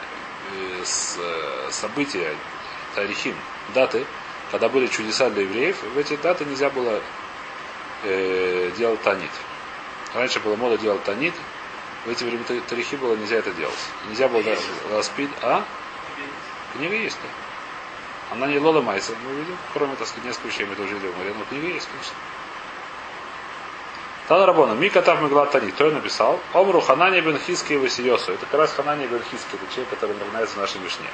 э, 0.52 0.82
э, 0.84 1.68
события, 1.70 2.32
тарихим, 2.94 3.34
даты, 3.74 4.06
когда 4.52 4.68
были 4.68 4.86
чудеса 4.86 5.28
для 5.30 5.42
евреев. 5.42 5.82
В 5.82 5.98
эти 5.98 6.16
даты 6.16 6.44
нельзя 6.44 6.70
было 6.70 7.00
э, 8.04 8.70
делать 8.78 9.02
Танит. 9.02 9.30
Раньше 10.14 10.38
была 10.38 10.54
мода 10.56 10.78
делать 10.78 11.02
Танит, 11.02 11.34
в 12.06 12.08
эти 12.08 12.24
времена 12.24 12.44
тарихи 12.68 12.96
было 12.96 13.14
нельзя 13.14 13.36
это 13.36 13.50
делать. 13.52 13.74
Нельзя 14.08 14.28
было 14.28 14.42
даже 14.42 14.62
распить. 14.90 15.30
А? 15.42 15.64
Книга 16.72 16.94
есть, 16.94 17.18
да. 17.22 18.34
Она 18.34 18.46
не 18.46 18.58
Лола 18.58 18.80
Майса, 18.80 19.12
мы 19.24 19.34
видим, 19.34 19.56
кроме, 19.74 19.96
так 19.96 20.06
сказать, 20.06 20.24
несколько 20.24 20.48
вещей 20.48 20.64
мы 20.64 20.76
тоже 20.76 20.94
видели 20.94 21.10
в 21.10 21.18
море, 21.18 21.34
но 21.36 21.44
книга 21.46 21.66
есть, 21.66 21.88
конечно. 21.88 22.14
Тана 24.30 24.46
Рабона, 24.46 24.74
Мика 24.74 25.02
Тав 25.02 25.20
Мегла 25.20 25.46
Тани, 25.46 25.72
кто 25.72 25.86
ее 25.86 25.92
написал? 25.92 26.38
Омру 26.52 26.80
Ханани 26.80 27.20
бен 27.20 27.36
Хиски 27.36 27.72
и 27.72 27.76
Васиосу. 27.76 28.30
Это 28.30 28.46
как 28.46 28.60
раз 28.60 28.72
Ханани 28.72 29.04
бен 29.08 29.20
Хиски, 29.28 29.56
это 29.56 29.66
человек, 29.74 29.90
который 29.90 30.14
нравится 30.30 30.54
в 30.54 30.60
нашей 30.60 30.80
Мишне. 30.80 31.08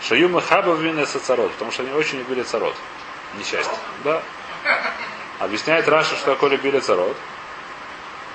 Шаюма 0.00 0.40
Хаба 0.40 0.72
вин 0.72 1.06
царот, 1.06 1.52
потому 1.52 1.72
что 1.72 1.82
они 1.82 1.92
очень 1.92 2.20
любили 2.20 2.42
царот. 2.42 2.74
Несчастье. 3.38 3.76
Да. 4.02 4.22
Объясняет 5.40 5.86
Раша, 5.88 6.16
что 6.16 6.32
такое 6.32 6.52
любили 6.52 6.80
царот. 6.80 7.14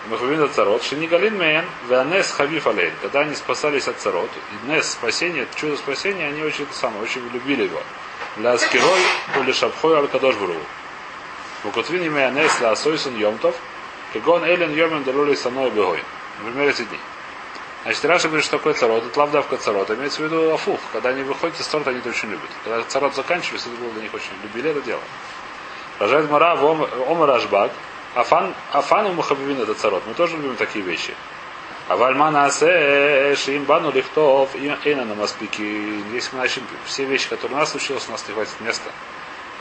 Махавин 0.10 0.44
от 0.44 0.52
царот, 0.52 0.84
Шинигалин 0.84 1.36
Мейн, 1.36 1.65
Веанес 1.88 2.32
Хавиф 2.32 2.68
Алейн, 2.68 2.94
когда 3.02 3.22
они 3.22 3.34
спасались 3.34 3.88
от 3.88 3.98
царот, 3.98 4.30
и 4.36 4.68
Нес 4.72 4.92
спасение, 4.92 5.48
чудо 5.56 5.76
спасения, 5.76 6.28
они 6.28 6.44
очень 6.44 6.68
самое, 6.72 7.02
очень 7.02 7.28
любили 7.34 7.63
его. 7.63 7.82
Для 8.38 8.56
Скирой, 8.60 9.02
или 9.39 9.52
Шабхой 9.54 9.98
Аль-Кадош 9.98 10.36
Бру. 10.36 10.54
Мукутвин 11.63 12.06
имея 12.06 12.30
Нес 12.30 12.52
Сойсун 12.80 13.18
Йомтов, 13.18 13.56
Кегон 14.13 14.43
Элен 14.45 14.74
Йомен 14.74 15.04
Далули 15.04 15.36
Саной 15.36 15.69
Бегой. 15.69 16.04
Например, 16.39 16.69
эти 16.69 16.84
дни. 16.84 16.98
Значит, 17.84 18.06
Раша 18.06 18.28
говорит, 18.28 18.45
что 18.45 18.58
такое 18.58 18.74
царот, 18.74 19.06
это 19.06 19.19
лавдавка 19.19 19.58
царот. 19.58 19.89
Имеется 19.91 20.22
в 20.22 20.26
виду 20.26 20.54
афух. 20.54 20.80
Когда 20.91 21.10
они 21.10 21.24
выходят 21.24 21.60
из 21.60 21.65
царота, 21.65 21.91
они 21.91 22.00
это 22.00 22.10
очень 22.10 22.30
любят. 22.30 22.50
Когда 22.63 22.82
царот 22.84 23.15
заканчивается, 23.15 23.69
это 23.69 23.80
было 23.80 23.91
для 23.91 24.04
них 24.04 24.13
очень 24.13 24.32
любили 24.43 24.72
это 24.72 24.82
дело. 24.82 25.02
Рожает 26.00 26.30
Мара 26.30 26.56
в 26.56 26.65
Омар 27.10 27.30
Ашбак, 27.32 27.72
Афан, 28.15 28.54
Афану 28.72 29.13
Мухабивин 29.13 29.62
это 29.62 29.76
царот. 29.76 30.04
Мы 30.08 30.13
тоже 30.13 30.36
любим 30.38 30.56
такие 30.56 30.84
вещи. 30.84 31.13
А 31.88 31.95
вальмана 31.95 32.45
асе 32.45 33.36
шим 33.36 33.63
бану 33.63 33.91
лихтов 33.91 34.56
эйна 34.56 35.06
на 35.06 35.15
маспики. 35.15 35.62
Если 36.13 36.36
мы 36.36 36.41
начнем 36.41 36.63
все 36.86 37.06
вещи, 37.06 37.30
которые 37.30 37.58
у 37.58 37.60
нас 37.60 37.72
случилось, 37.72 38.06
у 38.08 38.12
нас 38.12 38.28
не 38.28 38.34
хватит 38.34 38.60
места. 38.62 38.91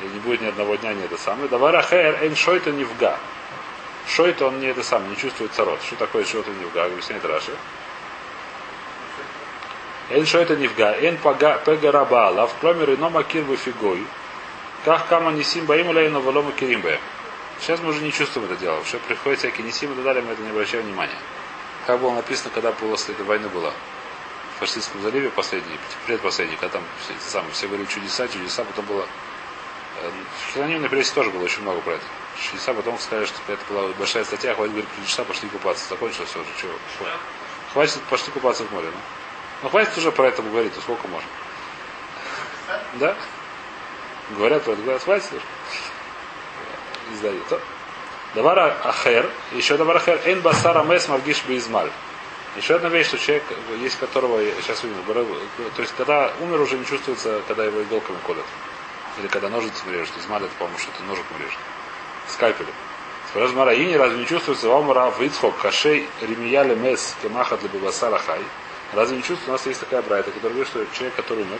И 0.02 0.06
не 0.06 0.20
будет 0.20 0.40
ни 0.40 0.46
одного 0.46 0.76
дня, 0.76 0.92
ни 0.92 1.04
это 1.04 1.16
самое. 1.16 1.48
Давара 1.48 1.82
хэр 1.82 2.22
эйн 2.22 2.36
шойта 2.36 2.72
нивга. 2.72 3.18
Шойта 4.08 4.46
он 4.46 4.58
не 4.60 4.66
это 4.66 4.82
самое, 4.82 5.10
не 5.10 5.16
чувствует 5.16 5.52
царот. 5.52 5.80
Что 5.82 5.96
такое 5.96 6.24
шойта 6.24 6.50
нивга? 6.50 6.86
Объясняет 6.86 7.24
Раши. 7.24 7.52
Эйн 10.10 10.24
шойта 10.24 10.56
нивга. 10.56 10.94
Эйн 10.98 11.18
пега 11.18 11.92
раба. 11.92 12.30
Лав 12.30 12.54
кломер 12.60 12.94
ино 12.94 13.10
макир 13.10 13.44
фигой. 13.56 14.06
Как 14.84 15.06
кама 15.08 15.32
нисим 15.32 15.66
баим 15.66 15.90
лейну 15.90 16.20
валома 16.20 16.52
киримбе. 16.52 16.98
Сейчас 17.60 17.80
мы 17.80 17.90
уже 17.90 18.02
не 18.02 18.12
чувствуем 18.12 18.46
это 18.50 18.56
дело. 18.56 18.82
Все 18.84 18.98
приходят 18.98 19.40
всякие 19.40 19.66
несимы 19.66 19.92
и 19.92 19.96
так 19.96 20.04
далее, 20.04 20.22
мы 20.22 20.32
это 20.32 20.42
не 20.42 20.50
обращаем 20.50 20.84
внимания. 20.84 21.18
Как 21.86 22.00
было 22.00 22.14
написано, 22.14 22.50
когда 22.54 22.72
после 22.72 23.14
этой 23.14 23.26
войны 23.26 23.48
была. 23.48 23.72
в 24.56 24.60
Фашистском 24.60 25.02
заливе 25.02 25.30
последний, 25.30 25.78
предпоследний, 26.06 26.56
когда 26.56 26.78
там 26.78 26.82
все, 27.02 27.14
самые, 27.30 27.52
все 27.52 27.66
говорили 27.66 27.86
чудеса, 27.86 28.26
чудеса, 28.28 28.64
потом 28.64 28.86
было 28.86 29.06
э, 30.02 30.10
в 30.52 30.56
анонимной 30.56 30.88
прессе 30.88 31.14
тоже 31.14 31.30
было 31.30 31.44
очень 31.44 31.62
много 31.62 31.80
про 31.80 31.94
это. 31.94 32.04
Чудеса, 32.40 32.72
потом 32.72 32.98
сказали, 32.98 33.26
что 33.26 33.36
это 33.48 33.60
была 33.68 33.88
большая 33.98 34.24
статья, 34.24 34.54
хватит 34.54 34.72
говорить 34.72 34.90
про 34.90 35.02
чудеса, 35.02 35.24
пошли 35.24 35.48
купаться. 35.48 35.88
Закончилось 35.88 36.28
все 36.30 36.40
уже, 36.40 36.48
чего. 36.60 36.72
Хватит, 37.72 38.00
пошли 38.08 38.32
купаться 38.32 38.64
в 38.64 38.72
море. 38.72 38.88
Ну, 38.92 39.00
ну 39.62 39.68
хватит 39.70 39.96
уже 39.98 40.12
про 40.12 40.28
это 40.28 40.42
говорить, 40.42 40.72
ну 40.76 40.82
сколько 40.82 41.08
можно. 41.08 41.28
Да? 42.94 43.16
Говорят 44.30 44.62
про 44.62 44.72
это, 44.72 44.82
говорят, 44.82 45.02
хватит 45.02 45.32
уже. 45.32 45.42
Издают. 47.14 47.60
Давара 48.34 48.76
Ахер, 48.84 49.28
еще 49.52 49.76
Давар 49.76 49.96
Ахер, 49.96 50.20
Эн 50.24 50.40
Басара 50.40 50.82
Мес 50.84 51.08
Мавгиш 51.08 51.44
Бизмаль. 51.44 51.90
Еще 52.56 52.76
одна 52.76 52.88
вещь, 52.88 53.08
что 53.08 53.18
человек, 53.18 53.44
есть 53.80 53.98
которого, 53.98 54.40
сейчас 54.62 54.82
увидим, 54.84 55.02
то 55.04 55.82
есть 55.82 55.94
когда 55.96 56.30
умер, 56.40 56.60
уже 56.60 56.76
не 56.76 56.84
чувствуется, 56.84 57.42
когда 57.46 57.64
его 57.64 57.82
иголками 57.82 58.18
колят. 58.26 58.44
Или 59.18 59.28
когда 59.28 59.48
ножницами 59.48 59.92
режут. 59.92 60.16
Измаль 60.18 60.42
это, 60.44 60.52
по-моему, 60.58 60.78
что-то 60.78 61.02
ножиком 61.04 61.36
режет. 61.38 61.58
Скальпелем. 62.28 62.72
Спрашивает 63.28 63.56
Мара, 63.56 63.72
и 63.74 63.94
разве 63.94 64.18
не 64.18 64.26
чувствуется 64.26 64.74
Омара 64.74 65.12
Вицхок 65.18 65.58
Хашей 65.58 66.08
Ремияли 66.22 66.74
Мес 66.74 67.14
Кемаха 67.22 67.58
для 67.58 67.68
Бабасара 67.68 68.18
Хай? 68.18 68.40
Разве 68.94 69.18
не 69.18 69.22
чувствуется, 69.22 69.50
у 69.50 69.52
нас 69.52 69.66
есть 69.66 69.80
такая 69.80 70.00
брайта, 70.00 70.30
которая 70.30 70.54
говорит, 70.54 70.68
что 70.68 70.86
человек, 70.96 71.14
который 71.14 71.42
умер, 71.42 71.58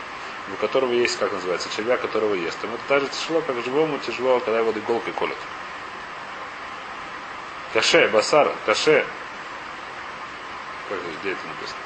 у 0.51 0.55
которого 0.55 0.91
есть, 0.91 1.17
как 1.19 1.31
называется, 1.31 1.69
червяк, 1.75 2.01
которого 2.01 2.33
ест. 2.33 2.57
Ему 2.63 2.75
это 2.75 2.99
же 3.01 3.07
тяжело, 3.09 3.41
как 3.41 3.63
живому 3.63 3.99
тяжело, 3.99 4.39
когда 4.39 4.59
его 4.59 4.71
иголкой 4.71 5.13
колят. 5.13 5.37
Каше, 7.73 8.07
басар, 8.07 8.51
каше. 8.65 9.05
Как 10.89 10.97
здесь, 10.97 11.15
где 11.21 11.31
это 11.33 11.47
написано? 11.47 11.79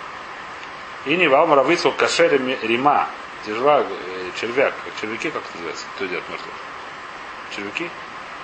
И 1.05 1.17
не 1.17 1.27
вам 1.27 1.53
равицу 1.53 1.91
каше 1.91 2.29
рима. 2.29 3.09
Тяжела, 3.45 3.81
э, 3.81 4.31
червяк. 4.39 4.73
Червяки, 5.01 5.29
как 5.29 5.41
это 5.43 5.51
называется? 5.55 5.85
Кто 5.95 6.05
едят 6.05 6.23
мертвых? 6.29 6.53
Червяки? 7.53 7.89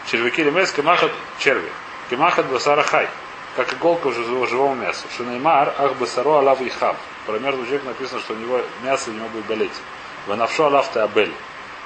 Червяки 0.10 0.44
ремес, 0.44 0.72
кемахат, 0.72 1.12
черви. 1.38 1.70
Кемахат 2.10 2.48
басара 2.48 2.82
хай. 2.82 3.08
Как 3.56 3.72
иголка 3.74 4.08
уже 4.08 4.24
живого 4.24 4.74
мяса. 4.74 5.06
Шинаймар, 5.16 5.74
ах 5.78 5.96
басаро 5.98 6.40
алав 6.40 6.62
и 6.62 6.70
хаб. 6.70 6.98
Про 7.28 7.38
мертвый 7.38 7.66
человек 7.66 7.86
написано, 7.86 8.20
что 8.20 8.34
у 8.34 8.38
него 8.38 8.62
мясо 8.82 9.12
у 9.12 9.14
него 9.14 9.28
будет 9.30 9.46
болеть. 9.46 9.80
Ванавшо 10.26 10.66
алав 10.66 10.96
абель. 10.96 11.34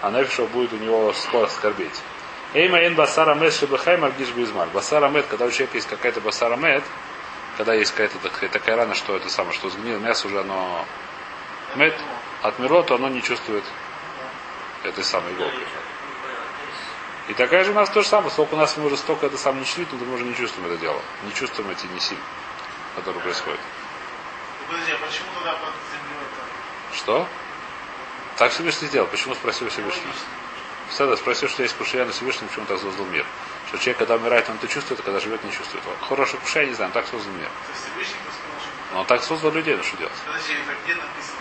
А 0.01 0.09
нефишо 0.11 0.45
будет 0.47 0.71
у 0.71 0.77
него 0.77 1.11
скоро 1.13 1.47
скорбеть. 1.47 2.01
Эйма 2.53 2.79
эн 2.79 2.95
басара 2.95 3.35
мед 3.35 3.53
шебехай 3.53 3.97
маргиш 3.97 4.29
безмаль. 4.29 4.69
Басара 4.69 5.09
мед, 5.09 5.25
когда 5.29 5.45
у 5.45 5.51
человека 5.51 5.75
есть 5.75 5.89
какая-то 5.89 6.21
басара 6.21 6.55
мед, 6.55 6.83
когда 7.57 7.73
есть 7.73 7.91
какая-то 7.91 8.19
такая, 8.19 8.49
такая 8.49 8.77
рана, 8.77 8.95
что 8.95 9.17
это 9.17 9.29
самое, 9.29 9.53
что 9.53 9.69
сгнило 9.69 9.97
мясо 9.97 10.27
уже 10.27 10.39
оно 10.39 10.85
мед, 11.75 11.95
отмерло, 12.41 12.83
то 12.83 12.95
оно 12.95 13.09
не 13.09 13.21
чувствует 13.21 13.63
этой 14.83 15.03
самой 15.03 15.33
иголки. 15.33 15.59
И 17.29 17.33
такая 17.33 17.63
же 17.63 17.71
у 17.71 17.73
нас 17.73 17.89
то 17.89 18.01
же 18.01 18.07
самое. 18.07 18.31
Сколько 18.31 18.55
у 18.55 18.57
нас 18.57 18.75
мы 18.75 18.85
уже 18.85 18.97
столько 18.97 19.27
это 19.27 19.37
сам 19.37 19.57
не 19.59 19.65
чувствуем, 19.65 19.99
то 19.99 20.05
мы 20.05 20.15
уже 20.15 20.25
не 20.25 20.35
чувствуем 20.35 20.69
это 20.69 20.77
дело. 20.77 21.01
Не 21.23 21.33
чувствуем 21.33 21.69
эти 21.69 21.85
не 21.85 21.99
силы, 21.99 22.19
которые 22.95 23.21
происходят. 23.23 23.59
Подожди, 24.67 24.91
а 24.91 25.05
почему 25.05 25.27
тогда 25.35 25.53
под 25.53 25.73
землей 25.91 26.17
это? 26.21 26.97
Что? 26.97 27.27
Так 28.37 28.51
Всевышний 28.51 28.87
сделал. 28.87 29.07
Почему 29.07 29.35
спросил 29.35 29.69
Всевышний? 29.69 30.11
Седа 30.91 31.15
спросил, 31.15 31.49
что 31.49 31.63
есть 31.63 31.75
кушая 31.75 32.05
на 32.05 32.11
Всевышнем, 32.11 32.47
почему 32.49 32.65
так 32.65 32.79
создал 32.79 33.05
мир. 33.05 33.25
Что 33.67 33.77
человек, 33.77 33.97
когда 33.97 34.15
умирает, 34.15 34.49
он 34.49 34.55
это 34.57 34.67
чувствует, 34.67 34.99
а 34.99 35.03
когда 35.03 35.19
живет, 35.19 35.43
не 35.43 35.51
чувствует. 35.51 35.83
Хороший 36.01 36.39
кушай, 36.39 36.67
не 36.67 36.73
знаю, 36.73 36.91
так 36.91 37.07
создал 37.07 37.31
мир. 37.33 37.49
Но 38.91 38.99
он 38.99 39.05
так 39.05 39.23
создал 39.23 39.51
людей, 39.51 39.75
ну 39.75 39.81
что 39.81 39.97
делать? 39.97 40.13
Подожди, 40.25 40.53
это 40.53 40.75
где 40.83 40.95
написано? 40.95 41.39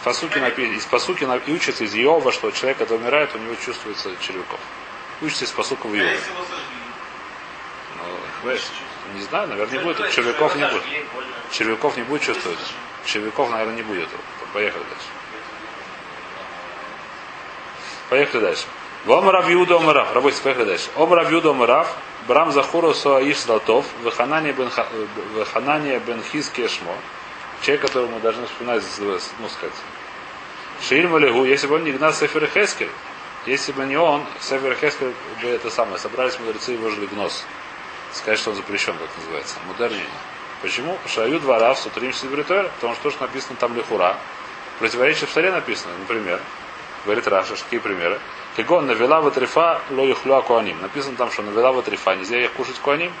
В 0.00 0.04
посуке 0.04 0.40
написано, 0.40 0.76
из 0.76 0.84
посуки 0.86 1.24
и 1.46 1.52
учится 1.52 1.84
из 1.84 1.94
Иова, 1.94 2.32
что 2.32 2.50
человек, 2.50 2.78
когда 2.78 2.94
умирает, 2.96 3.34
у 3.34 3.38
него 3.38 3.54
чувствуется 3.54 4.14
червяков. 4.20 4.60
Учится 5.22 5.44
из 5.44 5.50
посука 5.50 5.86
в 5.86 5.94
знаешь, 8.42 8.62
не 9.14 9.22
знаю, 9.22 9.48
наверное, 9.48 9.78
не 9.78 9.84
будет. 9.84 10.10
Червяков 10.10 10.56
не 10.56 10.66
будет. 10.66 10.82
Червяков 11.50 11.96
не 11.96 12.02
будет 12.04 12.22
чувствовать. 12.22 12.58
Червяков, 13.04 13.50
наверное, 13.50 13.76
не 13.76 13.82
будет. 13.82 14.08
Поехали 14.52 14.82
дальше. 14.82 15.08
Поехали 18.08 18.40
дальше. 18.40 18.64
Вам 19.04 19.28
Рав 19.30 19.48
Юда 19.48 19.76
Омарав. 19.76 20.12
Работайте, 20.14 20.42
поехали 20.42 20.64
дальше. 20.64 20.88
Ом 20.96 21.12
Рав 21.12 21.30
Юда 21.30 21.50
Омарав. 21.50 21.94
Брам 22.28 22.52
Захуру 22.52 22.94
Соаиш 22.94 23.40
Златов. 23.40 23.86
Бен, 24.02 24.70
Ха- 24.70 24.88
Веханания 25.34 25.98
бен 26.00 26.22
Хизки 26.22 26.66
Шмо. 26.68 26.94
Человек, 27.62 27.82
которого 27.82 28.10
мы 28.10 28.20
должны 28.20 28.46
вспоминать, 28.46 28.82
ну, 28.98 29.48
сказать. 29.48 29.74
Шииль 30.82 31.08
Малигу, 31.08 31.44
если 31.44 31.66
бы 31.66 31.76
он 31.76 31.84
не 31.84 31.92
гнал 31.92 32.12
Сефер 32.12 32.46
Хескель, 32.46 32.90
если 33.46 33.72
бы 33.72 33.84
не 33.84 33.96
он, 33.96 34.24
Сефер 34.40 34.74
Хескель 34.74 35.14
бы 35.42 35.48
это 35.48 35.70
самое, 35.70 35.98
собрались 35.98 36.38
мудрецы 36.38 36.74
и 36.74 36.76
выжили 36.76 37.06
гнос. 37.06 37.44
Сказать, 38.12 38.38
что 38.38 38.50
он 38.50 38.56
запрещен, 38.56 38.94
как 38.96 39.08
называется. 39.16 39.56
Мударнее. 39.66 40.06
Почему? 40.62 40.98
Шаю 41.06 41.40
двора 41.40 41.72
в 41.74 41.78
Сутрим 41.78 42.12
Сибритойр, 42.12 42.70
потому 42.76 42.94
что 42.94 43.04
то, 43.04 43.10
что 43.10 43.22
написано 43.22 43.56
там 43.56 43.74
лихура, 43.74 44.16
противоречие 44.78 45.26
в 45.26 45.30
столе 45.30 45.50
написано, 45.50 45.94
например, 45.98 46.40
говорит 47.04 47.26
Раша, 47.28 47.54
какие 47.54 47.80
примеры. 47.80 48.20
Кегон 48.56 48.86
навела 48.86 49.20
в 49.20 49.30
трифа 49.30 49.80
ло 49.90 50.04
юхлю 50.04 50.42
куаним. 50.42 50.80
Написано 50.82 51.16
там, 51.16 51.30
что 51.30 51.42
навела 51.42 51.72
в 51.72 51.82
трифа, 51.82 52.14
нельзя 52.14 52.38
их 52.44 52.52
кушать 52.52 52.78
куаним. 52.78 53.12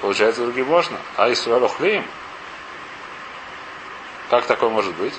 Получается, 0.00 0.42
другие 0.42 0.64
можно. 0.64 0.98
А 1.16 1.32
Исуэль 1.32 1.64
ухлеем? 1.64 2.04
Как 4.30 4.46
такое 4.46 4.68
может 4.70 4.94
быть? 4.94 5.14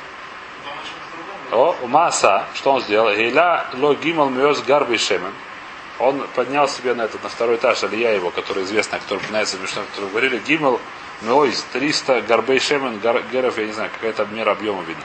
О 1.52 1.76
Маса, 1.88 2.46
что 2.54 2.74
он 2.74 2.82
сделал? 2.82 3.14
Гейла 3.16 3.66
ло 3.74 3.96
гимал 3.96 4.30
миоз 4.30 4.62
гарби 4.62 4.98
шемен. 4.98 5.34
Он 5.98 6.26
поднял 6.36 6.68
себе 6.68 6.94
на 6.94 7.04
этот, 7.04 7.24
на 7.24 7.30
второй 7.30 7.56
этаж, 7.56 7.84
Алия 7.84 8.14
его, 8.14 8.30
который 8.30 8.64
известный, 8.64 9.00
который 9.00 9.18
упоминается 9.18 9.58
в 9.58 9.62
Мишне, 9.62 9.82
который 9.94 10.10
говорили, 10.10 10.40
гимал 10.40 10.80
миоз 11.22 11.66
300 11.74 12.22
гарбей 12.22 12.60
шемен, 12.60 13.00
гар, 13.00 13.22
геров, 13.32 13.58
я 13.58 13.66
не 13.66 13.74
знаю, 13.74 13.90
какая-то 13.92 14.26
мера 14.26 14.52
объема 14.52 14.84
видно. 14.84 15.04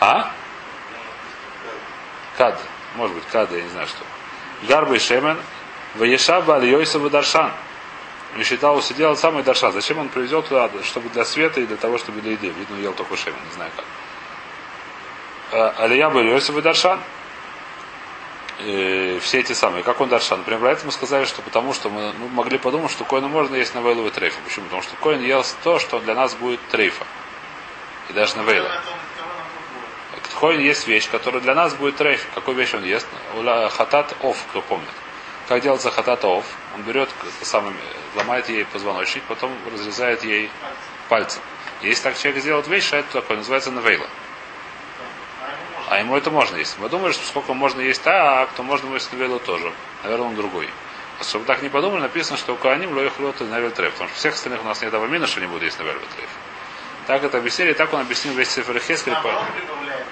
А? 0.00 0.32
Кад. 2.38 2.60
Может 2.96 3.14
быть, 3.14 3.24
кад, 3.26 3.52
я 3.52 3.62
не 3.62 3.68
знаю 3.68 3.86
что. 3.86 4.04
Гарбей 4.66 4.98
шемен, 4.98 5.38
Ваешаба 5.96 6.56
Алиойса 6.56 6.98
Даршан. 6.98 7.52
И 8.36 8.42
считал, 8.42 8.80
сидел 8.82 9.16
самый 9.16 9.42
Даршан. 9.42 9.72
Зачем 9.72 9.98
он 9.98 10.08
привезел 10.08 10.42
туда? 10.42 10.70
Чтобы 10.82 11.08
для 11.10 11.24
света 11.24 11.60
и 11.60 11.66
для 11.66 11.76
того, 11.76 11.98
чтобы 11.98 12.20
для 12.20 12.32
еды. 12.32 12.48
Видно, 12.48 12.76
ел 12.76 12.92
только 12.92 13.16
шемен, 13.16 13.38
не 13.48 13.54
знаю 13.54 13.70
как. 13.76 13.84
Э, 15.52 15.72
Алия 15.78 16.10
был 16.10 16.22
Йосиф 16.22 16.56
и 16.56 16.60
Даршан. 16.60 17.00
Э, 18.58 19.18
все 19.20 19.40
эти 19.40 19.52
самые. 19.52 19.84
Как 19.84 20.00
он 20.00 20.08
Даршан? 20.08 20.38
Например, 20.40 20.60
про 20.60 20.72
это 20.72 20.86
мы 20.86 20.92
сказали, 20.92 21.24
что 21.24 21.42
потому 21.42 21.72
что 21.72 21.88
мы, 21.88 22.12
мы 22.14 22.28
могли 22.28 22.58
подумать, 22.58 22.90
что 22.90 23.04
коину 23.04 23.28
можно 23.28 23.54
есть 23.54 23.74
на 23.74 23.80
вейлу 23.80 24.06
и 24.06 24.10
трейфа. 24.10 24.40
Почему? 24.44 24.64
Потому 24.66 24.82
что 24.82 24.96
коин 24.96 25.22
ел 25.22 25.44
то, 25.62 25.78
что 25.78 26.00
для 26.00 26.14
нас 26.14 26.34
будет 26.34 26.60
трейфа. 26.68 27.04
И 28.08 28.12
даже 28.12 28.36
на 28.36 28.42
вейла. 28.42 28.70
Коин 30.40 30.60
есть 30.60 30.86
вещь, 30.86 31.08
которая 31.10 31.40
для 31.40 31.54
нас 31.54 31.74
будет 31.74 31.96
трейф. 31.96 32.26
Какую 32.34 32.56
вещь 32.56 32.74
он 32.74 32.84
ест? 32.84 33.06
Хатат 33.70 34.14
ов, 34.22 34.36
кто 34.50 34.60
помнит. 34.62 34.88
Как 35.48 35.62
делается 35.62 35.90
хатат 35.90 36.24
ов? 36.24 36.44
Он 36.74 36.82
берет, 36.82 37.08
самое, 37.42 37.74
ломает 38.16 38.48
ей 38.48 38.64
позвоночник, 38.64 39.22
потом 39.28 39.52
разрезает 39.72 40.24
ей 40.24 40.50
пальцем. 41.08 41.40
Если 41.82 42.02
так 42.02 42.18
человек 42.18 42.42
сделает 42.42 42.66
вещь, 42.66 42.92
а 42.92 42.98
это 42.98 43.20
такое, 43.20 43.36
называется 43.36 43.70
навейла. 43.70 44.06
А 45.88 45.98
ему. 45.98 46.14
А 46.14 46.18
это 46.18 46.30
можно 46.30 46.56
есть. 46.56 46.78
Мы 46.78 46.88
думаем, 46.88 47.12
что 47.12 47.26
сколько 47.26 47.54
можно 47.54 47.80
есть 47.80 48.02
так, 48.02 48.50
то 48.52 48.62
можно 48.62 48.92
есть 48.94 49.12
навелу 49.12 49.38
тоже. 49.38 49.72
Наверное, 50.02 50.28
он 50.28 50.36
другой. 50.36 50.68
А 51.20 51.24
чтобы 51.24 51.44
так 51.44 51.62
не 51.62 51.68
подумали, 51.68 52.02
написано, 52.02 52.36
что 52.36 52.54
у 52.54 52.56
Кааним 52.56 52.94
лоих 52.94 53.18
лот 53.18 53.40
и 53.40 53.44
навель 53.44 53.70
треф. 53.70 53.92
Потому 53.92 54.08
что 54.10 54.18
всех 54.18 54.34
остальных 54.34 54.62
у 54.62 54.66
нас 54.66 54.82
нет 54.82 54.92
авамина, 54.92 55.26
что 55.26 55.40
не 55.40 55.46
будут 55.46 55.62
есть 55.62 55.78
навель 55.78 55.94
треф. 55.94 56.28
Так 57.06 57.22
это 57.22 57.38
объяснили, 57.38 57.70
и 57.70 57.74
так 57.74 57.92
он 57.92 58.00
объяснил 58.00 58.34
весь 58.34 58.48
цифр 58.48 58.78
Хескель. 58.78 59.14
Прибавляет. 59.14 60.06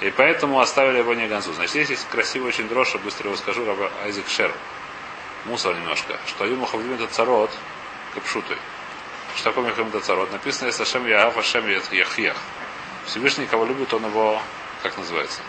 И 0.00 0.10
поэтому 0.10 0.60
оставили 0.60 0.98
его 0.98 1.14
не 1.14 1.26
Ганзу. 1.26 1.52
Значит, 1.54 1.70
здесь 1.70 1.90
есть 1.90 2.08
красивый 2.08 2.48
очень 2.48 2.68
дрожь, 2.68 2.94
быстро 2.96 3.28
его 3.28 3.36
скажу, 3.36 3.64
Раба 3.64 3.90
Айзек 4.04 4.28
Шер. 4.28 4.52
Мусор 5.46 5.74
немножко. 5.74 6.18
Что 6.26 6.44
Ему 6.44 6.66
Хавлим 6.66 6.94
это 6.94 7.06
царот, 7.06 7.50
капшутой. 8.14 8.58
Что 9.36 9.50
такое 9.50 9.70
Михаим 9.70 9.88
это 9.88 10.00
царот? 10.00 10.30
Написано, 10.32 10.66
если 10.66 10.82
Ашем 10.82 11.06
Яав, 11.06 11.36
Ашем 11.38 11.66
Яхьях. 11.68 12.36
Всевышний, 13.06 13.46
кого 13.46 13.64
любит, 13.64 13.94
он 13.94 14.04
его, 14.04 14.40
как 14.82 14.96
называется? 14.96 15.40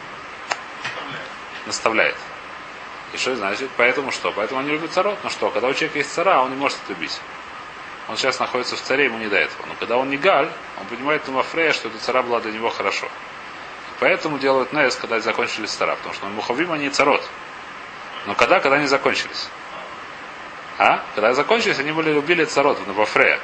наставляет. 1.67 2.15
И 3.13 3.17
что 3.17 3.35
значит? 3.35 3.69
Поэтому 3.77 4.11
что? 4.11 4.31
Поэтому 4.31 4.61
они 4.61 4.71
любят 4.71 4.91
царот. 4.91 5.17
Ну 5.23 5.29
что, 5.29 5.49
когда 5.51 5.67
у 5.67 5.73
человека 5.73 5.99
есть 5.99 6.11
цара, 6.11 6.41
он 6.41 6.49
не 6.49 6.55
может 6.55 6.77
это 6.83 6.93
любить. 6.93 7.19
Он 8.07 8.17
сейчас 8.17 8.39
находится 8.39 8.75
в 8.75 8.81
царе, 8.81 9.05
ему 9.05 9.17
не 9.17 9.27
до 9.27 9.37
этого. 9.37 9.65
Но 9.67 9.75
когда 9.79 9.97
он 9.97 10.09
не 10.09 10.17
галь, 10.17 10.49
он 10.79 10.87
понимает 10.87 11.27
на 11.27 11.33
Мафрея, 11.33 11.73
что 11.73 11.89
эта 11.89 11.99
цара 11.99 12.23
была 12.23 12.39
для 12.39 12.51
него 12.51 12.69
хорошо. 12.69 13.07
Поэтому 13.99 14.39
делают 14.39 14.73
Нес, 14.73 14.95
когда 14.95 15.19
закончились 15.19 15.71
цара. 15.71 15.95
Потому 15.95 16.15
что 16.15 16.25
Мухавим 16.27 16.71
они 16.71 16.89
царот. 16.89 17.23
Но 18.25 18.35
когда? 18.35 18.59
Когда 18.59 18.77
они 18.77 18.87
закончились. 18.87 19.49
А? 20.77 21.03
Когда 21.15 21.33
закончились, 21.33 21.79
они 21.79 21.91
были 21.91 22.11
любили 22.13 22.45
царот, 22.45 22.85
на 22.87 22.93
Мафрея. 22.93 23.39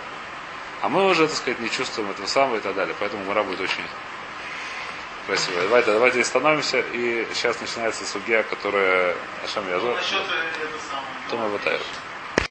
А 0.82 0.90
мы 0.90 1.06
уже, 1.08 1.28
так 1.28 1.38
сказать, 1.38 1.60
не 1.60 1.70
чувствуем 1.70 2.12
этого 2.12 2.28
самого 2.28 2.58
и 2.58 2.60
так 2.60 2.76
далее. 2.76 2.96
Поэтому 3.00 3.24
мара 3.26 3.44
будет 3.44 3.62
очень 3.62 3.84
красивая. 5.28 5.64
Давайте, 5.64 5.92
давайте 5.92 6.22
остановимся. 6.22 6.80
И 6.80 7.28
сейчас 7.34 7.60
начинается 7.62 8.06
судья, 8.06 8.44
которая 8.44 9.16
Ашам 9.44 9.66
Ну, 9.68 9.76
Язор. 9.76 9.96
насчет 9.96 10.20
э. 10.20 11.30
Тома 11.30 11.50
Батаев. 11.50 11.82